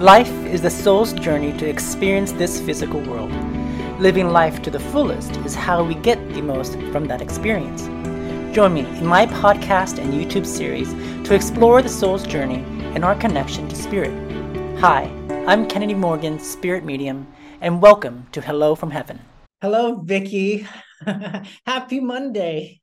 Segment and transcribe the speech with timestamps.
[0.00, 3.30] Life is the soul's journey to experience this physical world.
[4.00, 7.82] Living life to the fullest is how we get the most from that experience.
[8.56, 10.94] Join me in my podcast and YouTube series
[11.28, 14.14] to explore the soul's journey and our connection to spirit.
[14.78, 15.02] Hi,
[15.46, 17.30] I'm Kennedy Morgan, spirit medium,
[17.60, 19.20] and welcome to Hello from Heaven.
[19.60, 20.66] Hello, Vicki.
[21.66, 22.79] Happy Monday.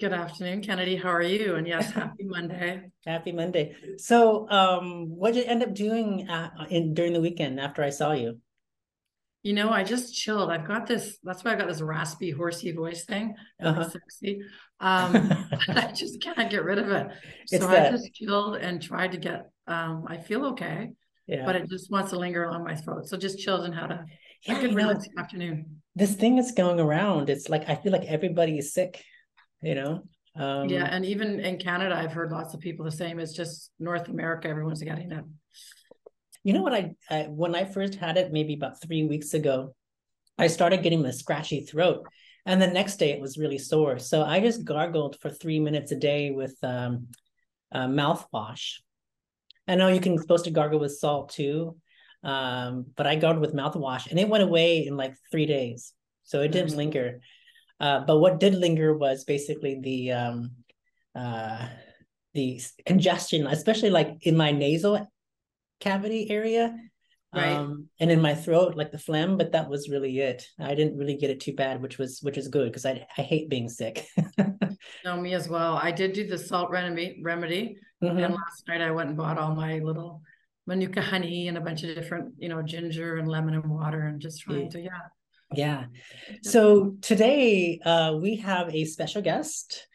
[0.00, 0.96] Good afternoon, Kennedy.
[0.96, 1.54] How are you?
[1.54, 2.90] And yes, happy Monday.
[3.06, 3.76] Happy Monday.
[3.98, 7.90] So, um, what did you end up doing uh, in during the weekend after I
[7.90, 8.40] saw you?
[9.44, 10.50] You know, I just chilled.
[10.50, 11.18] I've got this.
[11.22, 13.34] That's why I got this raspy, horsey voice thing.
[13.62, 13.88] Uh-huh.
[13.88, 14.40] sexy.
[14.80, 15.32] Um,
[15.68, 17.06] I just can't get rid of it.
[17.46, 19.48] So it's I just chilled and tried to get.
[19.66, 20.90] Um, I feel okay,
[21.26, 21.46] yeah.
[21.46, 23.06] but it just wants to linger along my throat.
[23.06, 24.04] So just chilled and had a,
[24.42, 25.80] yeah, a good relaxing afternoon.
[25.94, 27.30] This thing is going around.
[27.30, 29.02] It's like I feel like everybody is sick
[29.64, 30.02] you know?
[30.36, 33.20] Um, yeah and even in canada i've heard lots of people the same.
[33.20, 35.24] It's just north america everyone's getting it.
[36.42, 39.74] You know what I, I when i first had it maybe about three weeks ago
[40.36, 42.06] i started getting a scratchy throat
[42.46, 43.98] and the next day it was really sore.
[43.98, 47.08] So i just gargled for three minutes a day with um,
[47.72, 48.80] uh, mouthwash.
[49.68, 51.76] I know you can supposed to gargle with salt too
[52.24, 55.92] um, but i gargled with mouthwash and it went away in like three days.
[56.24, 57.20] So it didn't linger
[57.84, 60.52] uh, but what did linger was basically the um,
[61.14, 61.68] uh,
[62.32, 65.06] the congestion, especially like in my nasal
[65.80, 66.74] cavity area.
[67.34, 67.52] Right.
[67.52, 70.46] Um, and in my throat, like the phlegm, but that was really it.
[70.58, 73.22] I didn't really get it too bad, which was which is good because I I
[73.22, 74.06] hate being sick.
[75.04, 75.76] no, me as well.
[75.76, 78.16] I did do the salt remedy remedy, mm-hmm.
[78.16, 80.22] and last night I went and bought all my little
[80.66, 84.22] manuka honey and a bunch of different, you know, ginger and lemon and water, and
[84.22, 84.70] just trying yeah.
[84.70, 85.00] to yeah
[85.56, 85.84] yeah.
[86.42, 89.86] So today uh, we have a special guest.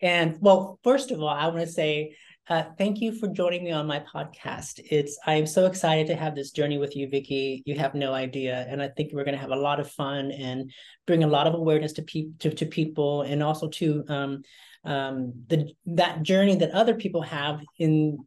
[0.00, 2.16] And well, first of all, I want to say
[2.48, 4.80] uh, thank you for joining me on my podcast.
[4.90, 7.62] It's I'm so excited to have this journey with you, Vicky.
[7.66, 10.30] You have no idea, and I think we're going to have a lot of fun
[10.30, 10.72] and
[11.06, 14.42] bring a lot of awareness to people to, to people, and also to um,
[14.84, 18.26] um, the that journey that other people have in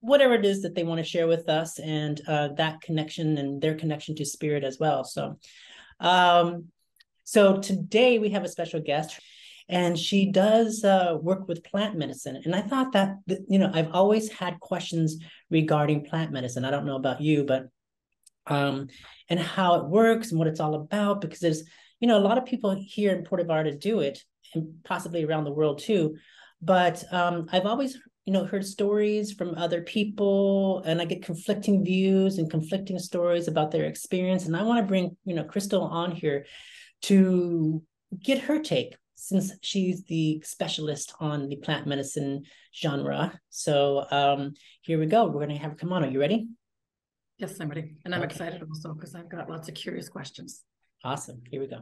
[0.00, 3.60] whatever it is that they want to share with us, and uh, that connection and
[3.60, 5.04] their connection to spirit as well.
[5.04, 5.38] So,
[6.00, 6.66] um,
[7.24, 9.18] so today we have a special guest
[9.68, 12.40] and she does uh, work with plant medicine.
[12.44, 13.16] And I thought that,
[13.48, 15.16] you know, I've always had questions
[15.50, 16.64] regarding plant medicine.
[16.64, 17.66] I don't know about you, but,
[18.46, 18.88] um,
[19.28, 21.64] and how it works and what it's all about, because there's,
[21.98, 24.22] you know, a lot of people here in Puerto Vallarta do it
[24.54, 26.16] and possibly around the world too.
[26.62, 31.84] But um, I've always you know heard stories from other people and i get conflicting
[31.84, 35.82] views and conflicting stories about their experience and i want to bring you know Chrystal
[35.82, 36.44] on here
[37.02, 37.82] to
[38.22, 42.44] get her take since she's the specialist on the plant medicine
[42.74, 43.38] genre.
[43.48, 45.26] So um here we go.
[45.26, 46.04] We're going to have her come on.
[46.04, 46.48] Are you ready?
[47.38, 48.30] Yes i'm ready and i'm okay.
[48.30, 50.62] excited also because i've got lots of curious questions.
[51.04, 51.42] Awesome.
[51.50, 51.80] Here we go.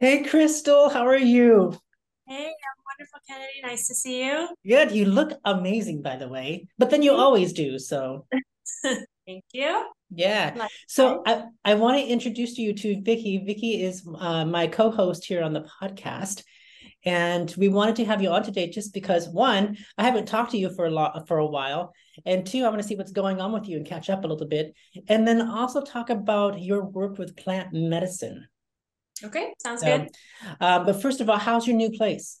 [0.00, 0.92] Hey Chrystal.
[0.92, 1.78] How are you?
[2.26, 3.60] Hey, I'm wonderful, Kennedy.
[3.62, 4.48] Nice to see you.
[4.66, 4.92] Good.
[4.92, 6.66] You look amazing, by the way.
[6.78, 7.78] But then you always do.
[7.78, 8.26] So
[9.26, 9.86] thank you.
[10.10, 10.68] Yeah.
[10.88, 13.42] So I, I want to introduce you to Vicki.
[13.44, 16.42] Vicki is uh, my co-host here on the podcast.
[17.06, 20.58] And we wanted to have you on today just because one, I haven't talked to
[20.58, 21.92] you for a lot for a while.
[22.24, 24.26] And two, I want to see what's going on with you and catch up a
[24.26, 24.74] little bit.
[25.08, 28.46] And then also talk about your work with plant medicine.
[29.22, 30.08] Okay, sounds good.
[30.60, 32.40] Uh, but first of all, how's your new place?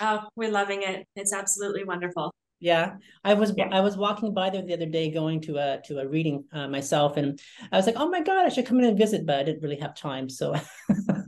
[0.00, 1.06] Oh, we're loving it.
[1.16, 2.32] It's absolutely wonderful.
[2.60, 3.68] Yeah, I was yeah.
[3.72, 6.68] I was walking by there the other day, going to a to a reading uh,
[6.68, 7.40] myself, and
[7.72, 9.62] I was like, "Oh my god, I should come in and visit," but I didn't
[9.62, 10.28] really have time.
[10.28, 10.54] So,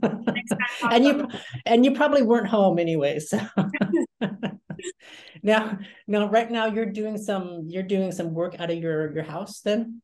[0.89, 1.27] and you
[1.65, 3.19] and you probably weren't home anyway.
[3.19, 3.37] So
[5.43, 5.77] now,
[6.07, 9.59] now, right now, you're doing some you're doing some work out of your your house
[9.59, 10.01] then.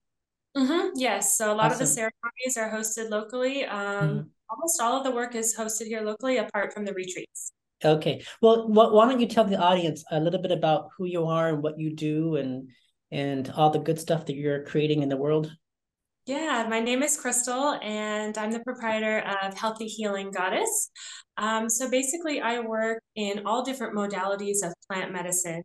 [0.57, 0.89] Mm-hmm.
[0.95, 1.73] Yes, so a lot awesome.
[1.73, 3.63] of the ceremonies are hosted locally.
[3.63, 7.51] Um, mm-hmm almost all of the work is hosted here locally, apart from the retreats.
[7.83, 8.23] Okay.
[8.41, 11.63] Well, why don't you tell the audience a little bit about who you are and
[11.63, 12.69] what you do and
[13.11, 15.51] and all the good stuff that you're creating in the world?
[16.27, 20.91] Yeah, my name is Chrystal, and I'm the proprietor of Healthy Healing Goddess.
[21.37, 25.63] Um, so basically, I work in all different modalities of plant medicine.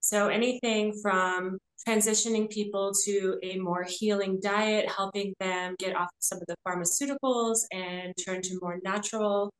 [0.00, 6.38] So anything from transitioning people to a more healing diet, helping them get off some
[6.38, 9.52] of the pharmaceuticals and turn to more natural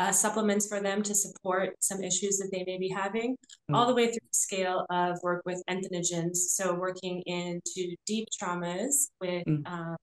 [0.00, 3.36] uh, supplements for them to support some issues that they may be having,
[3.70, 3.76] mm.
[3.76, 6.36] all the way through the scale of work with entheogens.
[6.36, 9.66] So, working into deep traumas with mm.
[9.66, 9.96] um,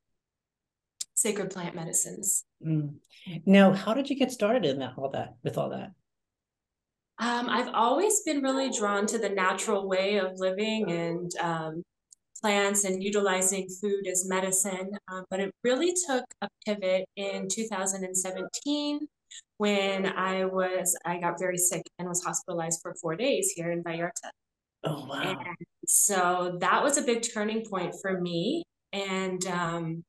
[1.15, 2.45] sacred plant medicines.
[2.65, 2.93] Mm.
[3.47, 5.91] Now, how did you get started in that all that with all that?
[7.19, 11.83] Um, I've always been really drawn to the natural way of living and um,
[12.39, 14.91] plants and utilizing food as medicine.
[15.11, 18.99] Um, but it really took a pivot in 2017
[19.57, 23.83] when I was I got very sick and was hospitalized for four days here in
[23.83, 24.29] Vallarta.
[24.83, 25.21] Oh wow!
[25.21, 25.37] And
[25.87, 28.63] so that was a big turning point for me,
[28.93, 30.03] and um,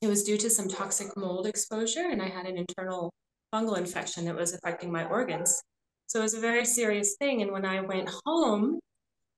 [0.00, 3.12] it was due to some toxic mold exposure, and I had an internal
[3.52, 5.60] fungal infection that was affecting my organs.
[6.06, 7.42] So it was a very serious thing.
[7.42, 8.80] And when I went home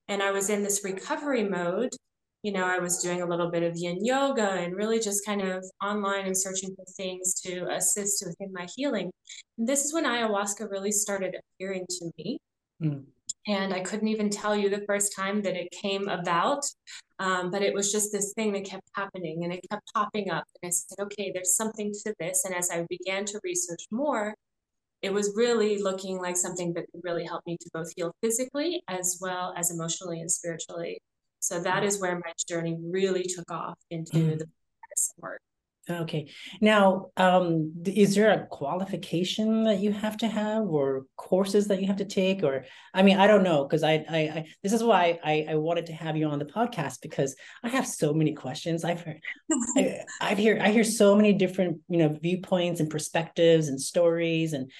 [0.08, 1.90] and I was in this recovery mode,
[2.42, 5.42] you know, I was doing a little bit of yin yoga and really just kind
[5.42, 9.10] of online and searching for things to assist within my healing.
[9.58, 12.38] And this is when ayahuasca really started appearing to me.
[12.82, 13.04] Mm.
[13.46, 16.64] And I couldn't even tell you the first time that it came about,
[17.18, 20.44] um, but it was just this thing that kept happening and it kept popping up.
[20.62, 22.44] And I said, okay, there's something to this.
[22.44, 24.34] And as I began to research more,
[25.00, 28.82] it was really looking like something that could really help me to both heal physically
[28.88, 31.00] as well as emotionally and spiritually.
[31.42, 34.38] So that is where my journey really took off into mm.
[34.38, 35.40] the medicine work.
[35.90, 36.30] Okay.
[36.60, 41.88] Now, um, is there a qualification that you have to have or courses that you
[41.88, 42.44] have to take?
[42.44, 45.54] Or, I mean, I don't know, because I, I, I, this is why I, I
[45.56, 47.34] wanted to have you on the podcast because
[47.64, 48.84] I have so many questions.
[48.84, 49.20] I've heard,
[49.76, 54.52] I, I've hear, I hear so many different, you know, viewpoints and perspectives and stories.
[54.52, 54.70] And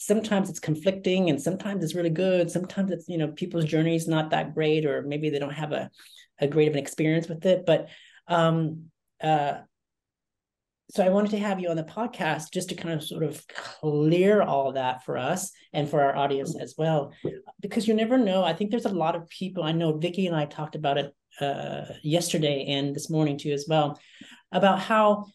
[0.00, 2.50] sometimes it's conflicting and sometimes it's really good.
[2.50, 5.72] Sometimes it's, you know, people's journey is not that great, or maybe they don't have
[5.72, 5.90] a,
[6.40, 7.66] a great of an experience with it.
[7.66, 7.88] But,
[8.26, 8.86] um,
[9.22, 9.58] uh,
[10.90, 13.46] so I wanted to have you on the podcast just to kind of sort of
[13.46, 17.12] clear all that for us and for our audience as well,
[17.60, 18.42] because you never know.
[18.42, 19.62] I think there's a lot of people.
[19.62, 23.66] I know Vicky and I talked about it uh, yesterday and this morning too as
[23.68, 24.00] well,
[24.50, 25.26] about how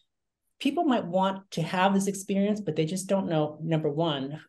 [0.58, 3.58] people might want to have this experience, but they just don't know.
[3.62, 4.40] Number one,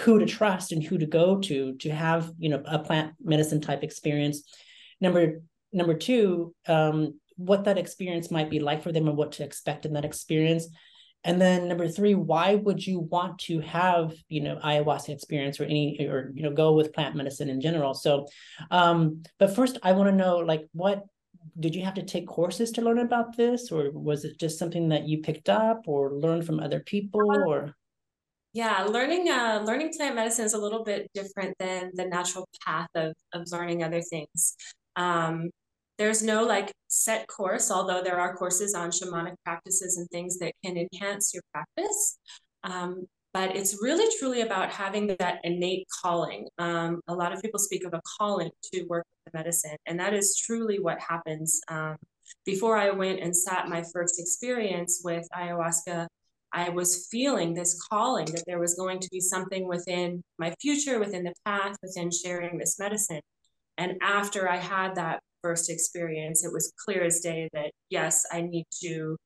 [0.00, 3.60] who to trust and who to go to to have you know a plant medicine
[3.60, 4.42] type experience.
[5.00, 5.42] Number
[5.72, 9.86] number two, um, what that experience might be like for them and what to expect
[9.86, 10.68] in that experience.
[11.24, 15.64] And then number three why would you want to have you know ayahuasca experience or
[15.64, 17.94] any or you know go with plant medicine in general?
[17.94, 18.26] So
[18.70, 21.04] um but first i want to know like what
[21.58, 23.70] did you have to take courses to learn about this?
[23.70, 27.44] Or was it just something that you picked up or learned from other people uh,
[27.46, 27.74] or
[28.52, 32.88] yeah learning uh learning plant medicine is a little bit different than the natural path
[32.94, 34.54] of of learning other things
[34.96, 35.50] um
[35.98, 40.52] there's no like set course, although there are courses on shamanic practices and things that
[40.64, 42.18] can enhance your practice.
[42.64, 46.48] Um, but it's really truly about having that innate calling.
[46.58, 49.98] Um, a lot of people speak of a calling to work with the medicine, and
[50.00, 51.60] that is truly what happens.
[51.68, 51.96] Um,
[52.44, 56.06] before I went and sat my first experience with ayahuasca,
[56.52, 60.98] I was feeling this calling that there was going to be something within my future,
[60.98, 63.20] within the path, within sharing this medicine.
[63.78, 68.42] And after I had that first experience, it was clear as day that yes, I
[68.42, 69.16] need to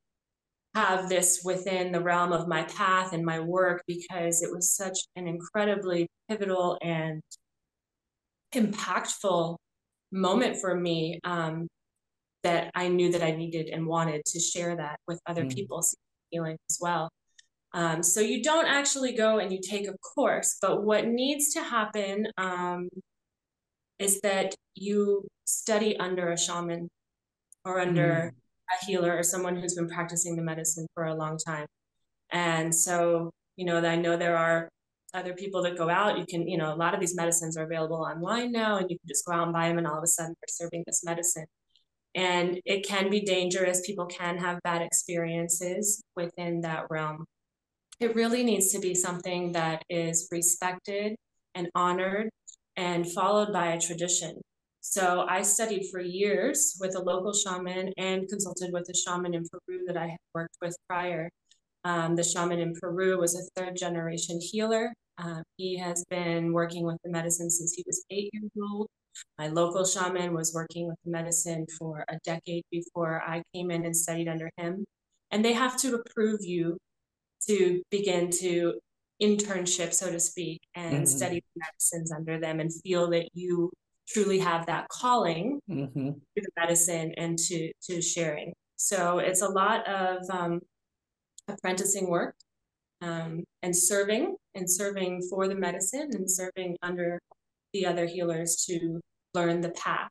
[0.74, 4.98] have this within the realm of my path and my work because it was such
[5.16, 7.22] an incredibly pivotal and
[8.54, 9.56] impactful
[10.12, 11.66] moment for me um,
[12.42, 15.54] that I knew that I needed and wanted to share that with other mm.
[15.54, 15.82] people
[16.30, 17.10] healing as well.
[17.72, 21.62] Um, so you don't actually go and you take a course, but what needs to
[21.62, 22.88] happen um,
[23.98, 26.88] is that you study under a shaman
[27.64, 28.82] or under mm.
[28.82, 31.66] a healer or someone who's been practicing the medicine for a long time.
[32.30, 34.68] And so, you know, I know there are
[35.14, 36.18] other people that go out.
[36.18, 38.98] You can, you know, a lot of these medicines are available online now, and you
[38.98, 41.04] can just go out and buy them, and all of a sudden they're serving this
[41.04, 41.46] medicine.
[42.16, 43.86] And it can be dangerous.
[43.86, 47.26] People can have bad experiences within that realm.
[48.00, 51.14] It really needs to be something that is respected
[51.54, 52.30] and honored
[52.76, 54.40] and followed by a tradition.
[54.80, 59.44] So I studied for years with a local shaman and consulted with a shaman in
[59.50, 61.28] Peru that I had worked with prior.
[61.84, 64.92] Um, the shaman in Peru was a third generation healer.
[65.18, 68.88] Uh, he has been working with the medicine since he was eight years old.
[69.38, 73.84] My local shaman was working with the medicine for a decade before I came in
[73.84, 74.84] and studied under him.
[75.30, 76.76] And they have to approve you
[77.48, 78.74] to begin to
[79.22, 81.04] internship, so to speak, and mm-hmm.
[81.04, 83.70] study medicines under them and feel that you
[84.08, 86.10] truly have that calling mm-hmm.
[86.10, 88.52] to the medicine and to to sharing.
[88.76, 90.60] So it's a lot of um,
[91.48, 92.34] apprenticing work
[93.00, 97.20] um, and serving and serving for the medicine and serving under
[97.72, 99.00] the other healers to
[99.36, 100.10] learn the path.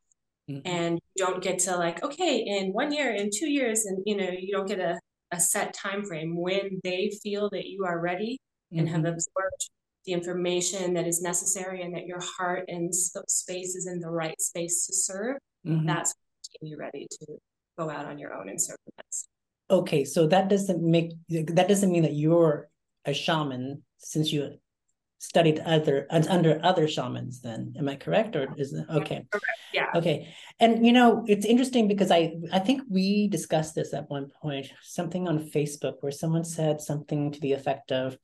[0.50, 0.62] Mm-hmm.
[0.66, 4.16] And you don't get to like, okay, in one year, in two years, and you
[4.16, 5.00] know, you don't get a,
[5.32, 8.40] a set time frame when they feel that you are ready
[8.72, 8.96] and mm-hmm.
[8.96, 9.70] have absorbed
[10.06, 14.40] the information that is necessary and that your heart and space is in the right
[14.40, 15.88] space to serve, mm-hmm.
[15.88, 16.14] that's
[16.54, 17.26] making you ready to
[17.78, 18.92] go out on your own and serve the.
[19.72, 22.70] Okay, so that doesn't make that doesn't mean that you're
[23.06, 24.60] a shaman since you
[25.26, 29.26] studied other under other shamans then am i correct or is it okay.
[29.74, 29.88] yeah.
[29.96, 34.30] Okay and you know it's interesting because i i think we discussed this at one
[34.42, 38.18] point something on facebook where someone said something to the effect of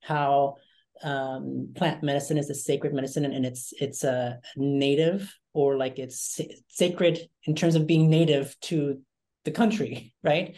[0.00, 0.54] how
[1.02, 5.98] um, plant medicine is a sacred medicine and, and it's it's a native or like
[5.98, 9.02] it's sacred in terms of being native to
[9.44, 10.56] the country right?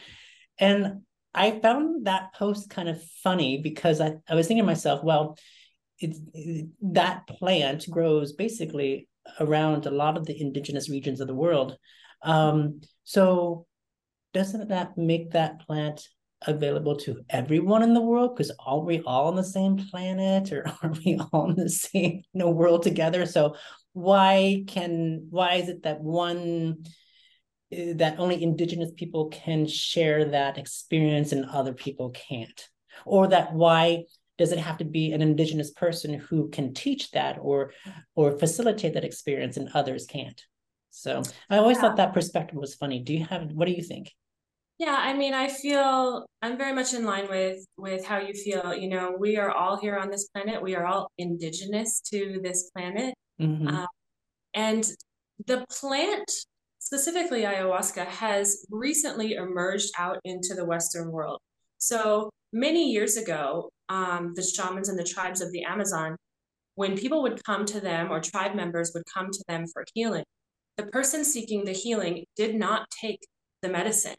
[0.58, 1.02] And
[1.34, 5.36] i found that post kind of funny because i, I was thinking to myself well
[6.00, 9.08] it, that plant grows basically
[9.40, 11.76] around a lot of the indigenous regions of the world.
[12.22, 13.66] Um, so
[14.32, 16.02] doesn't that make that plant
[16.46, 18.34] available to everyone in the world?
[18.34, 22.22] Because are we all on the same planet or are we all in the same
[22.32, 23.26] you know, world together?
[23.26, 23.56] So
[23.92, 26.84] why can why is it that one
[27.72, 32.68] eh, that only indigenous people can share that experience and other people can't?
[33.04, 34.04] Or that why
[34.38, 37.72] does it have to be an indigenous person who can teach that or
[38.14, 40.42] or facilitate that experience and others can't
[40.90, 41.82] so i always yeah.
[41.82, 44.12] thought that perspective was funny do you have what do you think
[44.78, 48.72] yeah, I mean, I feel I'm very much in line with with how you feel.
[48.72, 50.62] You know, we are all here on this planet.
[50.62, 53.66] We are all indigenous to this planet, mm-hmm.
[53.66, 53.86] um,
[54.54, 54.88] and
[55.46, 56.30] the plant,
[56.78, 61.40] specifically ayahuasca, has recently emerged out into the Western world.
[61.78, 66.16] So many years ago, um, the shamans and the tribes of the Amazon,
[66.74, 70.24] when people would come to them or tribe members would come to them for healing,
[70.76, 73.20] the person seeking the healing did not take
[73.62, 74.14] the medicine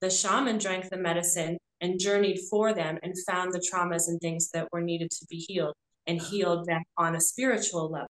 [0.00, 4.50] the shaman drank the medicine and journeyed for them and found the traumas and things
[4.50, 5.74] that were needed to be healed
[6.06, 8.08] and healed them on a spiritual level.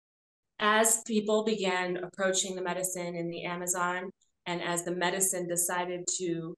[0.59, 4.11] As people began approaching the medicine in the Amazon,
[4.47, 6.55] and as the medicine decided to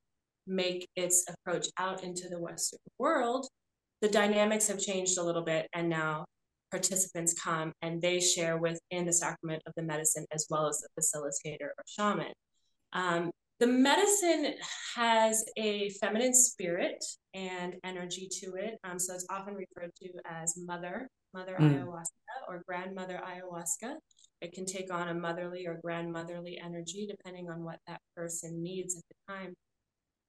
[0.48, 3.46] make its approach out into the Western world,
[4.00, 5.68] the dynamics have changed a little bit.
[5.72, 6.24] And now
[6.70, 11.00] participants come and they share within the sacrament of the medicine as well as the
[11.00, 12.32] facilitator or shaman.
[12.92, 14.54] Um, the medicine
[14.94, 18.78] has a feminine spirit and energy to it.
[18.84, 21.84] Um, so it's often referred to as mother, mother mm.
[21.84, 23.94] ayahuasca, or grandmother ayahuasca.
[24.40, 28.96] It can take on a motherly or grandmotherly energy depending on what that person needs
[28.96, 29.54] at the time.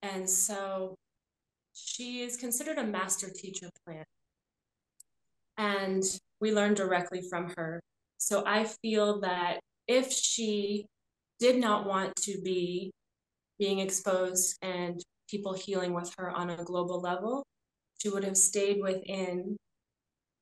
[0.01, 0.96] And so
[1.74, 4.08] she is considered a master teacher plant.
[5.58, 6.03] And
[6.39, 7.82] we learn directly from her.
[8.18, 10.86] So I feel that if she
[11.39, 12.91] did not want to be
[13.58, 17.46] being exposed and people healing with her on a global level,
[18.01, 19.58] she would have stayed within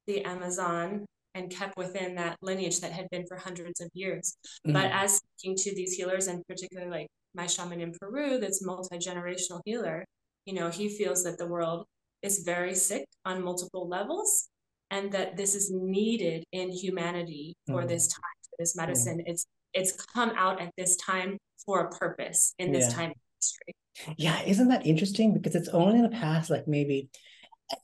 [0.05, 4.35] the Amazon and kept within that lineage that had been for hundreds of years.
[4.65, 4.73] Mm-hmm.
[4.73, 9.61] But as speaking to these healers, and particularly like my shaman in Peru, that's multi-generational
[9.65, 10.05] healer,
[10.45, 11.85] you know, he feels that the world
[12.21, 14.47] is very sick on multiple levels
[14.89, 17.89] and that this is needed in humanity for mm-hmm.
[17.89, 19.17] this time, for this medicine.
[19.17, 19.31] Mm-hmm.
[19.31, 22.95] It's it's come out at this time for a purpose in this yeah.
[22.95, 24.15] time history.
[24.17, 25.33] Yeah, isn't that interesting?
[25.33, 27.09] Because it's only in the past, like maybe,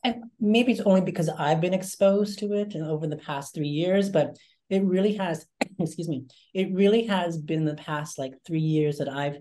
[0.04, 4.10] and maybe it's only because I've been exposed to it over the past three years,
[4.10, 4.38] but
[4.74, 5.46] it really has,
[5.80, 9.38] excuse me, it really has been the past like three years that I've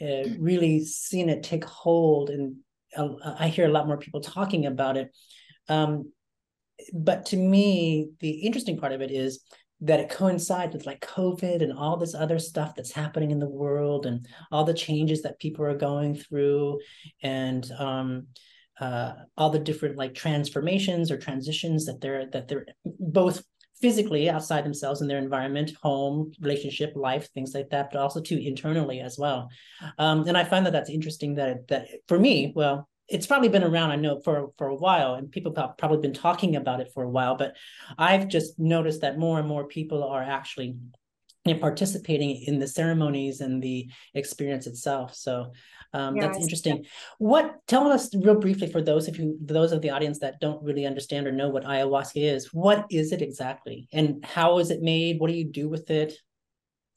[0.00, 2.56] uh, really seen it take hold, and
[2.96, 5.14] uh, I hear a lot more people talking about it.
[5.68, 6.12] Um,
[6.94, 9.44] but to me, the interesting part of it is
[9.82, 13.48] that it coincides with like COVID and all this other stuff that's happening in the
[13.48, 16.80] world and all the changes that people are going through
[17.22, 18.26] and um,
[18.80, 23.42] uh, all the different like transformations or transitions that they're that they're both
[23.80, 28.36] physically outside themselves in their environment home relationship life things like that but also too
[28.36, 29.48] internally as well.
[29.98, 33.64] Um, and i find that that's interesting that that for me well it's probably been
[33.64, 36.90] around i know for for a while and people have probably been talking about it
[36.94, 37.56] for a while but
[37.98, 40.76] i've just noticed that more and more people are actually
[41.60, 45.14] participating in the ceremonies and the experience itself.
[45.14, 45.52] So
[45.92, 46.84] um, yeah, that's interesting.
[47.18, 50.62] what tell us real briefly for those of you those of the audience that don't
[50.62, 53.88] really understand or know what ayahuasca is what is it exactly?
[53.92, 55.18] And how is it made?
[55.18, 56.14] What do you do with it?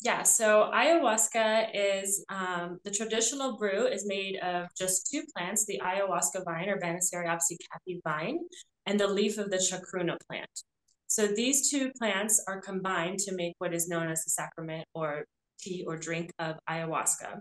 [0.01, 5.79] Yeah, so ayahuasca is um, the traditional brew is made of just two plants, the
[5.81, 8.39] ayahuasca vine or Banisteriopsis caapi vine,
[8.85, 10.49] and the leaf of the chacruna plant.
[11.07, 15.23] So these two plants are combined to make what is known as the sacrament or
[15.61, 17.39] tea or drink of ayahuasca.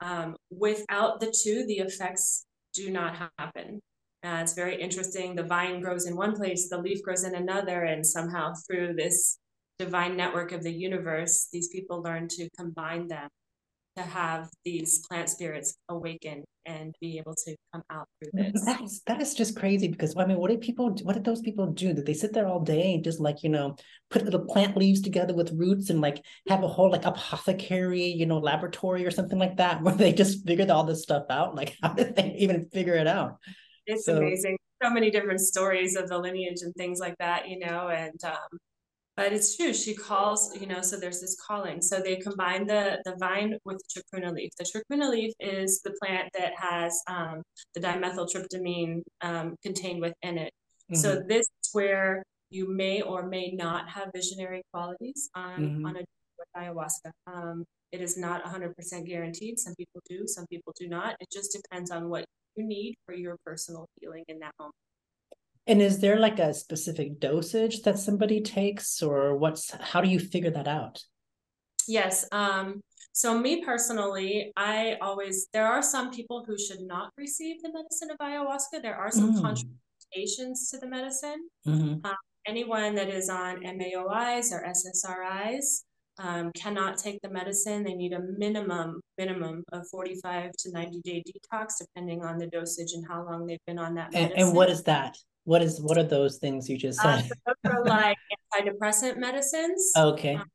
[0.00, 3.80] Um, without the two, the effects do not happen.
[4.24, 5.34] Uh, it's very interesting.
[5.34, 9.38] The vine grows in one place, the leaf grows in another, and somehow through this
[9.78, 13.28] divine network of the universe, these people learn to combine them
[13.96, 18.64] to have these plant spirits awaken and be able to come out through this.
[18.64, 20.94] That is that is just crazy because I mean, what did people?
[21.02, 21.94] What did those people do?
[21.94, 23.76] Did they sit there all day and just like you know
[24.10, 28.26] put little plant leaves together with roots and like have a whole like apothecary, you
[28.26, 31.54] know, laboratory or something like that, where they just figured all this stuff out?
[31.54, 33.38] Like, how did they even figure it out?
[33.86, 34.58] It's so, amazing.
[34.82, 38.58] So many different stories of the lineage and things like that, you know, and um,
[39.16, 41.80] but it's true she calls you know so there's this calling.
[41.82, 44.50] So they combine the the vine with the chacruna leaf.
[44.58, 47.42] The chacruna leaf is the plant that has um,
[47.74, 50.52] the dimethyltryptamine um, contained within it.
[50.90, 51.00] Mm-hmm.
[51.00, 55.86] so this is where you may or may not have visionary qualities on mm-hmm.
[55.86, 56.00] on a
[56.38, 57.10] with ayahuasca.
[57.26, 59.58] Um, it is not 100% guaranteed.
[59.58, 61.16] Some people do some people do not.
[61.20, 62.24] It just depends on what
[62.56, 64.74] you need for your personal healing in that moment
[65.66, 70.20] and is there like a specific dosage that somebody takes, or what's how do you
[70.20, 71.02] figure that out?
[71.88, 72.26] Yes.
[72.32, 72.82] Um,
[73.12, 78.10] so me personally, I always there are some people who should not receive the medicine
[78.10, 78.82] of ayahuasca.
[78.82, 79.40] There are some mm.
[79.40, 81.48] contraindications to the medicine.
[81.66, 82.06] Mm-hmm.
[82.06, 85.82] Um, anyone that is on MAOIs or SSRIs
[86.18, 87.84] um, cannot take the medicine.
[87.84, 92.92] They need a minimum minimum of 45 to 90 day detox, depending on the dosage
[92.92, 94.38] and how long they've been on that medicine.
[94.38, 95.16] And, and what is that?
[95.46, 97.30] What is what are those things you just uh, said?
[97.46, 98.18] Uh, so are like
[98.52, 99.92] antidepressant medicines.
[99.96, 100.34] Okay.
[100.34, 100.50] Um,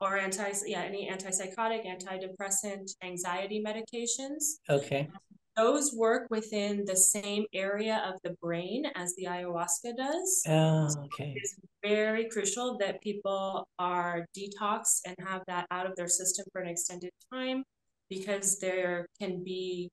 [0.00, 4.60] or anti yeah any antipsychotic, antidepressant, anxiety medications.
[4.70, 5.08] Okay.
[5.56, 10.42] Those work within the same area of the brain as the ayahuasca does.
[10.46, 11.34] Oh, okay.
[11.34, 16.44] So it's very crucial that people are detox and have that out of their system
[16.52, 17.64] for an extended time
[18.08, 19.90] because there can be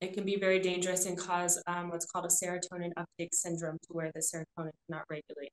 [0.00, 3.92] it can be very dangerous and cause um, what's called a serotonin uptake syndrome to
[3.92, 5.52] where the serotonin is not regulated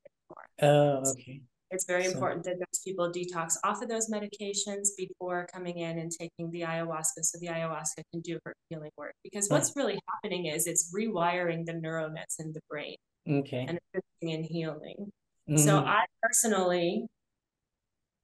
[0.61, 1.03] anymore.
[1.05, 1.41] Oh, okay.
[1.69, 2.11] It's very so.
[2.11, 6.61] important that those people detox off of those medications before coming in and taking the
[6.61, 9.13] ayahuasca so the ayahuasca can do her healing work.
[9.21, 12.95] Because what's really happening is it's rewiring the neural nets in the brain.
[13.29, 13.65] Okay.
[13.67, 15.11] And assisting in healing.
[15.49, 15.57] Mm-hmm.
[15.57, 17.05] So I personally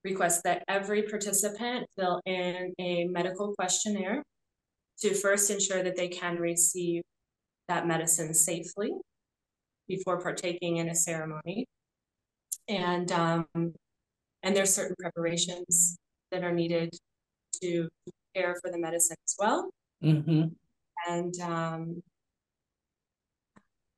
[0.06, 4.24] request that every participant fill in a medical questionnaire
[5.02, 7.02] to first ensure that they can receive
[7.68, 8.92] that medicine safely
[9.88, 11.66] before partaking in a ceremony.
[12.68, 15.98] And um, and there's certain preparations
[16.32, 16.94] that are needed
[17.62, 17.88] to
[18.34, 19.70] prepare for the medicine as well.
[20.04, 20.48] Mm-hmm.
[21.08, 22.04] And um,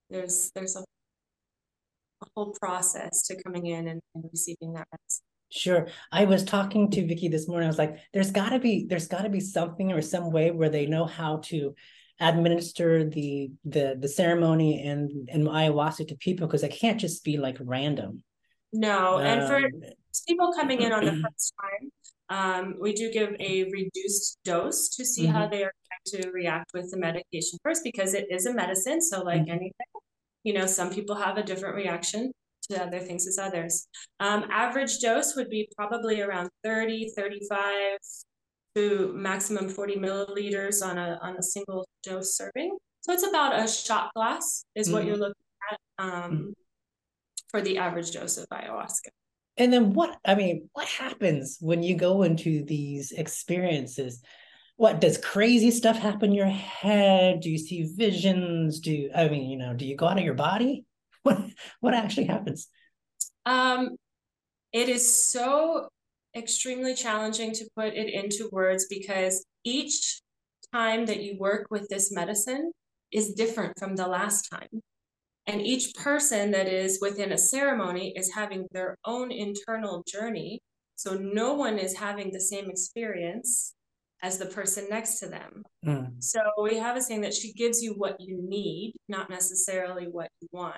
[0.10, 5.26] there's there's a, a, whole process to coming in and, and receiving that medicine.
[5.56, 5.88] Sure.
[6.12, 7.66] I was talking to Vicky this morning.
[7.66, 10.86] I was like, there's gotta be, there's gotta be something or some way where they
[10.86, 11.74] know how to
[12.20, 17.38] administer the the the ceremony and and ayahuasca to people because it can't just be
[17.38, 18.24] like random.
[18.74, 19.72] No, um, and for um,
[20.28, 21.92] people coming in on the first time,
[22.30, 25.34] um, we do give a reduced dose to see mm-hmm.
[25.34, 25.74] how they are
[26.12, 29.02] going to react with the medication first because it is a medicine.
[29.02, 29.52] So, like mm-hmm.
[29.52, 29.88] anything,
[30.44, 32.34] you know, some people have a different reaction
[32.68, 33.88] to other things as others.
[34.20, 37.98] Um, average dose would be probably around 30, 35
[38.76, 42.78] to maximum 40 milliliters on a, on a single dose serving.
[43.02, 44.96] So it's about a shot glass is mm-hmm.
[44.96, 45.34] what you're looking
[45.72, 46.50] at um, mm-hmm.
[47.50, 49.10] for the average dose of ayahuasca.
[49.58, 54.22] And then what, I mean, what happens when you go into these experiences?
[54.76, 57.40] What does crazy stuff happen in your head?
[57.40, 58.80] Do you see visions?
[58.82, 60.84] Do I mean, you know, do you go out of your body?
[61.26, 61.40] What
[61.80, 62.68] what actually happens?
[63.46, 63.90] Um,
[64.72, 65.88] it is so
[66.36, 70.22] extremely challenging to put it into words because each
[70.74, 72.72] time that you work with this medicine
[73.12, 74.82] is different from the last time.
[75.48, 80.60] And each person that is within a ceremony is having their own internal journey.
[80.96, 83.74] So no one is having the same experience
[84.22, 85.64] as the person next to them.
[85.86, 86.24] Mm.
[86.24, 90.30] So we have a saying that she gives you what you need, not necessarily what
[90.42, 90.76] you want.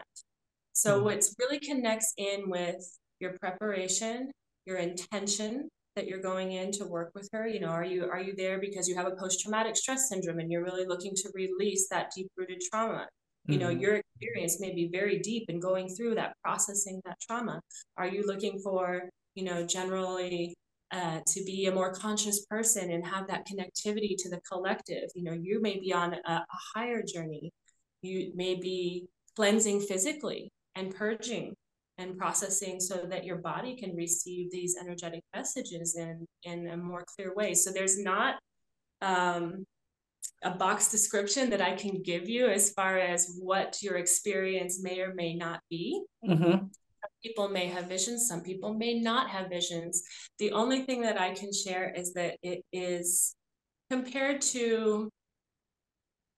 [0.77, 1.17] So mm-hmm.
[1.17, 2.85] it really connects in with
[3.19, 4.29] your preparation,
[4.65, 7.47] your intention that you're going in to work with her.
[7.47, 10.51] You know, are you are you there because you have a post-traumatic stress syndrome and
[10.51, 13.07] you're really looking to release that deep-rooted trauma?
[13.47, 13.63] You mm-hmm.
[13.63, 17.59] know, your experience may be very deep in going through that, processing that trauma.
[17.97, 20.53] Are you looking for, you know, generally
[20.91, 25.09] uh, to be a more conscious person and have that connectivity to the collective.
[25.15, 27.51] You know, you may be on a, a higher journey.
[28.03, 31.53] You may be cleansing physically and purging
[31.97, 37.03] and processing so that your body can receive these energetic messages in in a more
[37.15, 38.35] clear way so there's not
[39.01, 39.65] um,
[40.43, 44.99] a box description that i can give you as far as what your experience may
[44.99, 46.65] or may not be mm-hmm.
[47.23, 50.03] people may have visions, some people may not have visions.
[50.39, 53.35] The only thing that I can share is that it is
[53.89, 55.09] compared to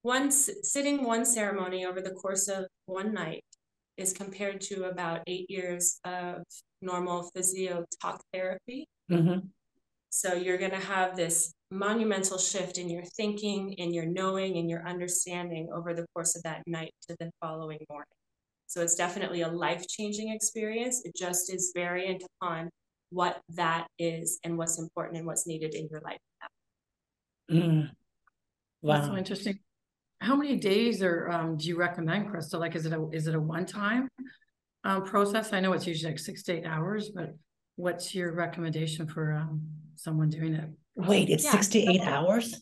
[0.01, 3.43] one sitting one ceremony over the course of one night
[3.99, 6.43] is compared to about eight years of
[6.81, 8.87] normal physio talk therapy.
[9.11, 9.47] Mm-hmm.
[10.09, 14.67] So you're going to have this monumental shift in your thinking, in your knowing, in
[14.67, 18.07] your understanding over the course of that night to the following morning.
[18.67, 21.01] So it's definitely a life changing experience.
[21.03, 22.69] It just is variant upon
[23.11, 26.17] what that is and what's important and what's needed in your life.
[27.51, 27.89] Mm.
[28.81, 28.93] Wow.
[28.95, 29.59] That's so interesting.
[30.21, 32.59] How many days or um, do you recommend, Chrystal?
[32.59, 34.09] Like, is it a is it a one time
[34.83, 35.53] um, process?
[35.53, 37.35] I know it's usually like six to eight hours, but
[37.77, 39.61] what's your recommendation for um,
[39.95, 40.69] someone doing it?
[40.95, 41.51] Wait, it's yeah.
[41.51, 42.61] six to eight hours.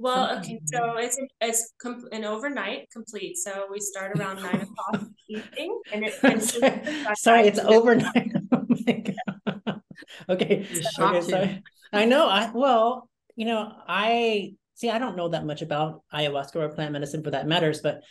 [0.00, 3.36] Well, okay, so it's it's com- an overnight complete.
[3.36, 6.14] So we start around nine o'clock evening, and it.
[6.24, 8.32] And sorry, sorry it's overnight.
[8.52, 9.80] oh my god.
[10.28, 11.62] Okay, okay sorry.
[11.92, 12.26] I know.
[12.28, 14.90] I well, you know, I see.
[14.90, 18.02] I don't know that much about ayahuasca or plant medicine for that matters, but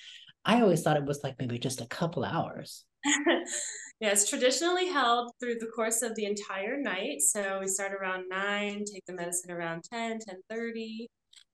[0.45, 2.85] I always thought it was like maybe just a couple hours.
[3.05, 7.21] yeah, it's traditionally held through the course of the entire night.
[7.21, 11.07] So we start around nine, take the medicine around 10, 10 30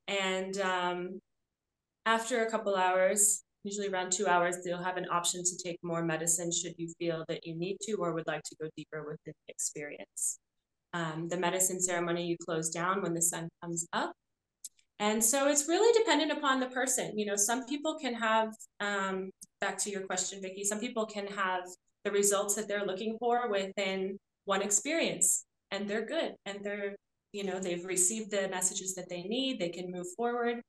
[0.08, 1.20] and um,
[2.06, 6.04] after a couple hours, usually around two hours, they'll have an option to take more
[6.04, 9.20] medicine should you feel that you need to or would like to go deeper with
[9.26, 10.40] the experience.
[10.94, 14.14] Um, the medicine ceremony, you close down when the sun comes up.
[15.00, 17.18] And so it's really dependent upon the person.
[17.18, 19.30] You know, some people can have, um,
[19.60, 21.64] back to your question, Vicki, some people can have
[22.06, 26.96] the results that they're looking for within one experience and they're good and they're
[27.34, 30.62] you know they've received the messages that they need they can move forward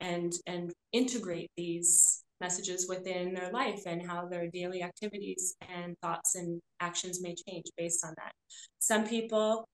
[0.00, 6.34] and and integrate these messages within their life and how their daily activities and thoughts
[6.34, 8.32] and actions may change based on that
[8.78, 9.66] some people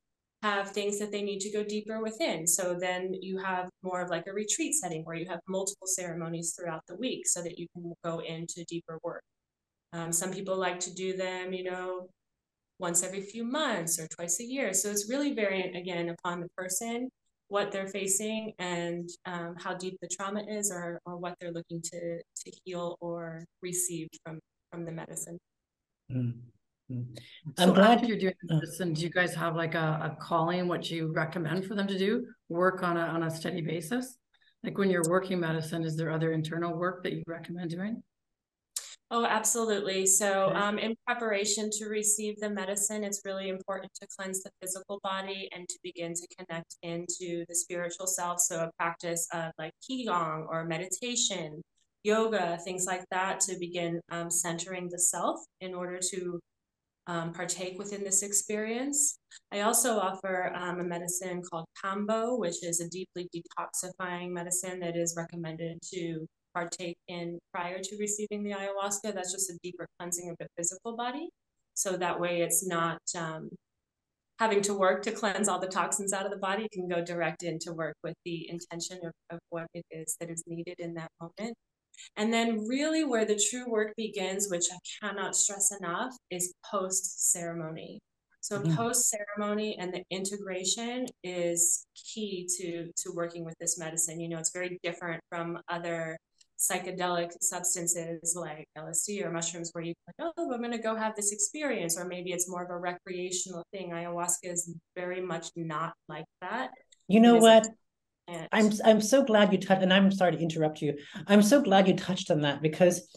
[0.42, 4.11] have things that they need to go deeper within so then you have more of
[4.11, 7.66] like a retreat setting where you have multiple ceremonies throughout the week so that you
[7.74, 9.22] can go into deeper work
[9.92, 12.09] um, some people like to do them you know
[12.79, 14.72] once every few months or twice a year.
[14.72, 17.11] So it's really variant again upon the person,
[17.48, 21.83] what they're facing, and um, how deep the trauma is, or or what they're looking
[21.83, 24.38] to to heal or receive from
[24.70, 25.38] from the medicine.
[26.11, 26.38] Mm-hmm.
[26.90, 27.07] I'm
[27.59, 28.61] so glad you're doing uh.
[28.61, 28.81] this.
[28.81, 30.68] And do you guys have like a, a calling?
[30.68, 32.27] What you recommend for them to do?
[32.48, 34.16] Work on a on a steady basis.
[34.64, 38.03] Like when you're working medicine, is there other internal work that you recommend doing?
[39.11, 40.05] Oh, absolutely.
[40.05, 45.01] So, um, in preparation to receive the medicine, it's really important to cleanse the physical
[45.03, 48.40] body and to begin to connect into the spiritual self.
[48.40, 51.62] So, a practice of like Qigong or meditation,
[52.03, 56.38] yoga, things like that to begin um, centering the self in order to
[57.09, 59.18] um, partake within this experience.
[59.51, 64.94] I also offer um, a medicine called Kambo, which is a deeply detoxifying medicine that
[64.94, 69.14] is recommended to partake in prior to receiving the ayahuasca.
[69.14, 71.31] That's just a deeper cleansing of the physical body.
[71.75, 73.49] So that way it's not um,
[74.38, 76.64] having to work to cleanse all the toxins out of the body.
[76.64, 80.31] You can go direct into work with the intention of, of what it is that
[80.31, 81.57] is needed in that moment.
[82.16, 87.32] And then, really, where the true work begins, which I cannot stress enough, is post
[87.32, 88.00] ceremony.
[88.40, 88.76] So mm-hmm.
[88.76, 94.20] post ceremony and the integration is key to to working with this medicine.
[94.20, 96.16] You know, it's very different from other
[96.58, 101.14] psychedelic substances like LSD or mushrooms where you like, oh, I'm going to go have
[101.14, 103.90] this experience, or maybe it's more of a recreational thing.
[103.90, 106.70] Ayahuasca is very much not like that.
[107.06, 107.68] You know what?
[108.52, 110.94] I'm I'm so glad you touched, and I'm sorry to interrupt you.
[111.26, 113.08] I'm so glad you touched on that because,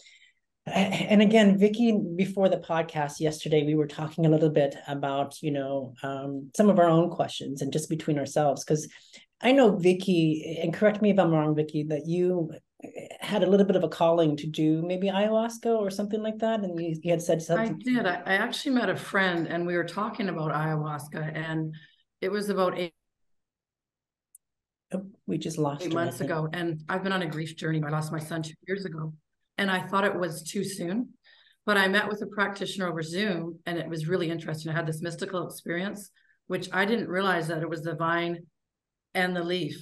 [0.65, 5.51] and again, Vicki, before the podcast yesterday, we were talking a little bit about you
[5.51, 8.87] know um, some of our own questions and just between ourselves because
[9.41, 12.51] I know Vicki, and correct me if I'm wrong, Vicki, that you
[13.19, 16.61] had a little bit of a calling to do maybe ayahuasca or something like that
[16.61, 17.75] and you, you had said something.
[17.75, 18.07] i did.
[18.07, 21.75] I, I, actually met a friend and we were talking about ayahuasca and
[22.21, 22.95] it was about eight
[25.27, 28.11] we just lost eight months ago and i've been on a grief journey i lost
[28.11, 29.13] my son two years ago
[29.57, 31.09] and i thought it was too soon
[31.65, 34.87] but i met with a practitioner over zoom and it was really interesting i had
[34.87, 36.11] this mystical experience
[36.47, 38.37] which i didn't realize that it was the vine
[39.13, 39.77] and the leaf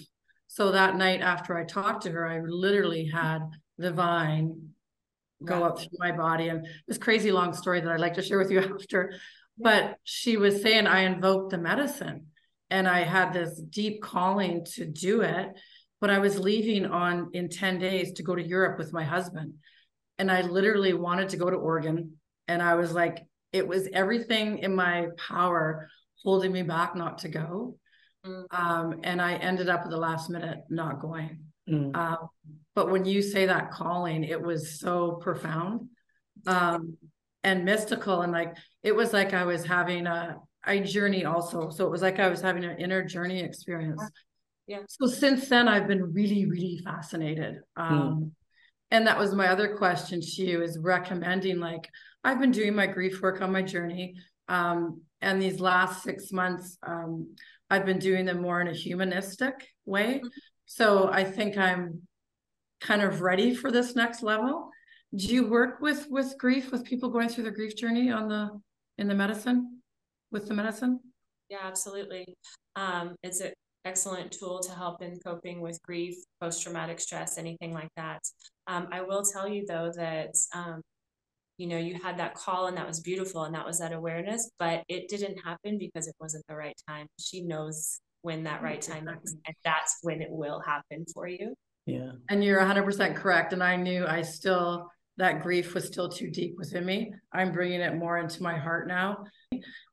[0.50, 3.40] so that night after I talked to her, I literally had
[3.78, 4.70] the vine
[5.46, 6.50] go up through my body.
[6.50, 9.14] And this crazy long story that I'd like to share with you after.
[9.60, 12.28] But she was saying I invoked the medicine
[12.70, 15.50] and I had this deep calling to do it.
[16.02, 19.56] But I was leaving on in 10 days to go to Europe with my husband.
[20.18, 22.14] And I literally wanted to go to Oregon.
[22.48, 25.90] And I was like, it was everything in my power
[26.24, 27.76] holding me back not to go.
[28.26, 28.46] Mm.
[28.52, 31.40] Um, and I ended up at the last minute not going.
[31.70, 31.92] Mm.
[31.94, 32.18] Uh,
[32.76, 35.90] but when you say that calling, it was so profound
[36.48, 36.98] um,
[37.44, 38.22] and mystical.
[38.22, 40.38] And like, it was like I was having a,
[40.70, 41.70] a journey also.
[41.70, 44.02] So it was like I was having an inner journey experience.
[44.68, 44.80] Yeah.
[44.88, 47.56] So since then, I've been really, really fascinated.
[47.78, 47.82] Mm.
[47.82, 48.32] Um, mm.
[48.92, 51.88] And that was my other question to you is recommending, like,
[52.24, 54.16] I've been doing my grief work on my journey.
[54.48, 57.36] Um, and these last six months, um,
[57.70, 59.54] I've been doing them more in a humanistic
[59.86, 60.16] way.
[60.16, 60.28] Mm-hmm.
[60.66, 62.02] So I think I'm
[62.82, 64.70] kind of ready for this next level.
[65.16, 68.50] Do you work with with grief with people going through the grief journey on the
[68.98, 69.79] in the medicine
[70.32, 71.00] with the medicine?
[71.50, 72.36] Yeah, absolutely.
[72.76, 73.54] Um, it's an
[73.86, 78.22] excellent tool to help in coping with grief, post traumatic stress, anything like that.
[78.68, 80.82] Um, I will tell you though that um,
[81.60, 84.50] you know you had that call and that was beautiful and that was that awareness
[84.58, 88.82] but it didn't happen because it wasn't the right time she knows when that right
[88.82, 91.54] time is and that's when it will happen for you
[91.86, 94.90] yeah and you're 100% correct and i knew i still
[95.20, 98.88] that grief was still too deep within me i'm bringing it more into my heart
[98.88, 99.24] now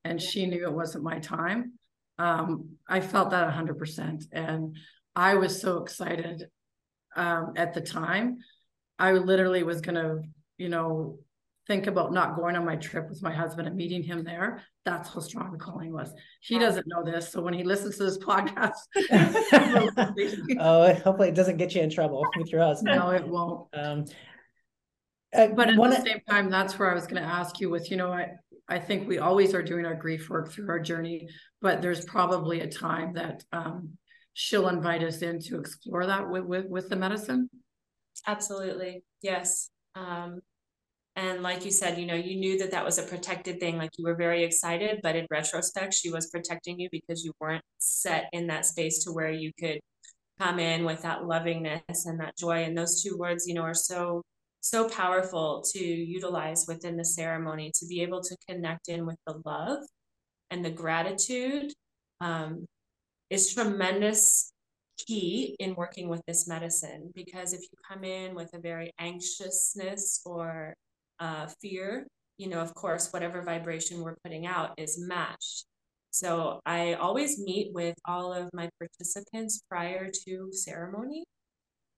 [0.05, 1.73] and she knew it wasn't my time
[2.19, 4.77] um, i felt that 100% and
[5.15, 6.45] i was so excited
[7.17, 8.39] um, at the time
[8.99, 10.23] i literally was going to
[10.59, 11.19] you know
[11.67, 14.63] think about not going on my trip with my husband and meeting him there.
[14.85, 16.13] That's how strong the calling was.
[16.41, 17.33] He doesn't know this.
[17.33, 18.75] So when he listens to this podcast,
[20.61, 22.97] oh, hopefully it doesn't get you in trouble with your husband.
[22.97, 23.67] No, it won't.
[23.75, 24.05] Um,
[25.37, 27.91] uh, but at the same time, that's where I was going to ask you with,
[27.91, 28.31] you know, I,
[28.69, 31.29] I think we always are doing our grief work through our journey,
[31.61, 33.91] but there's probably a time that um,
[34.33, 37.49] she'll invite us in to explore that with, with, with the medicine.
[38.27, 39.05] Absolutely.
[39.23, 39.71] Yes.
[39.95, 40.41] Um,
[41.15, 43.79] and like you said, you know, you knew that that was a protected thing.
[43.79, 47.65] Like you were very excited, but in retrospect, she was protecting you because you weren't
[47.79, 49.81] set in that space to where you could
[50.39, 52.65] come in with that lovingness and that joy.
[52.65, 54.23] And those two words, you know, are so,
[54.69, 59.41] so powerful to utilize within the ceremony to be able to connect in with the
[59.45, 59.85] love
[60.51, 61.73] and the gratitude
[62.21, 62.67] um,
[63.31, 64.53] is tremendous
[64.99, 70.23] key in working with this medicine because if you come in with a very anxiousness
[70.25, 70.75] or
[71.21, 72.07] uh, fear,
[72.39, 75.65] you know, of course, whatever vibration we're putting out is matched.
[76.11, 81.25] So I always meet with all of my participants prior to ceremony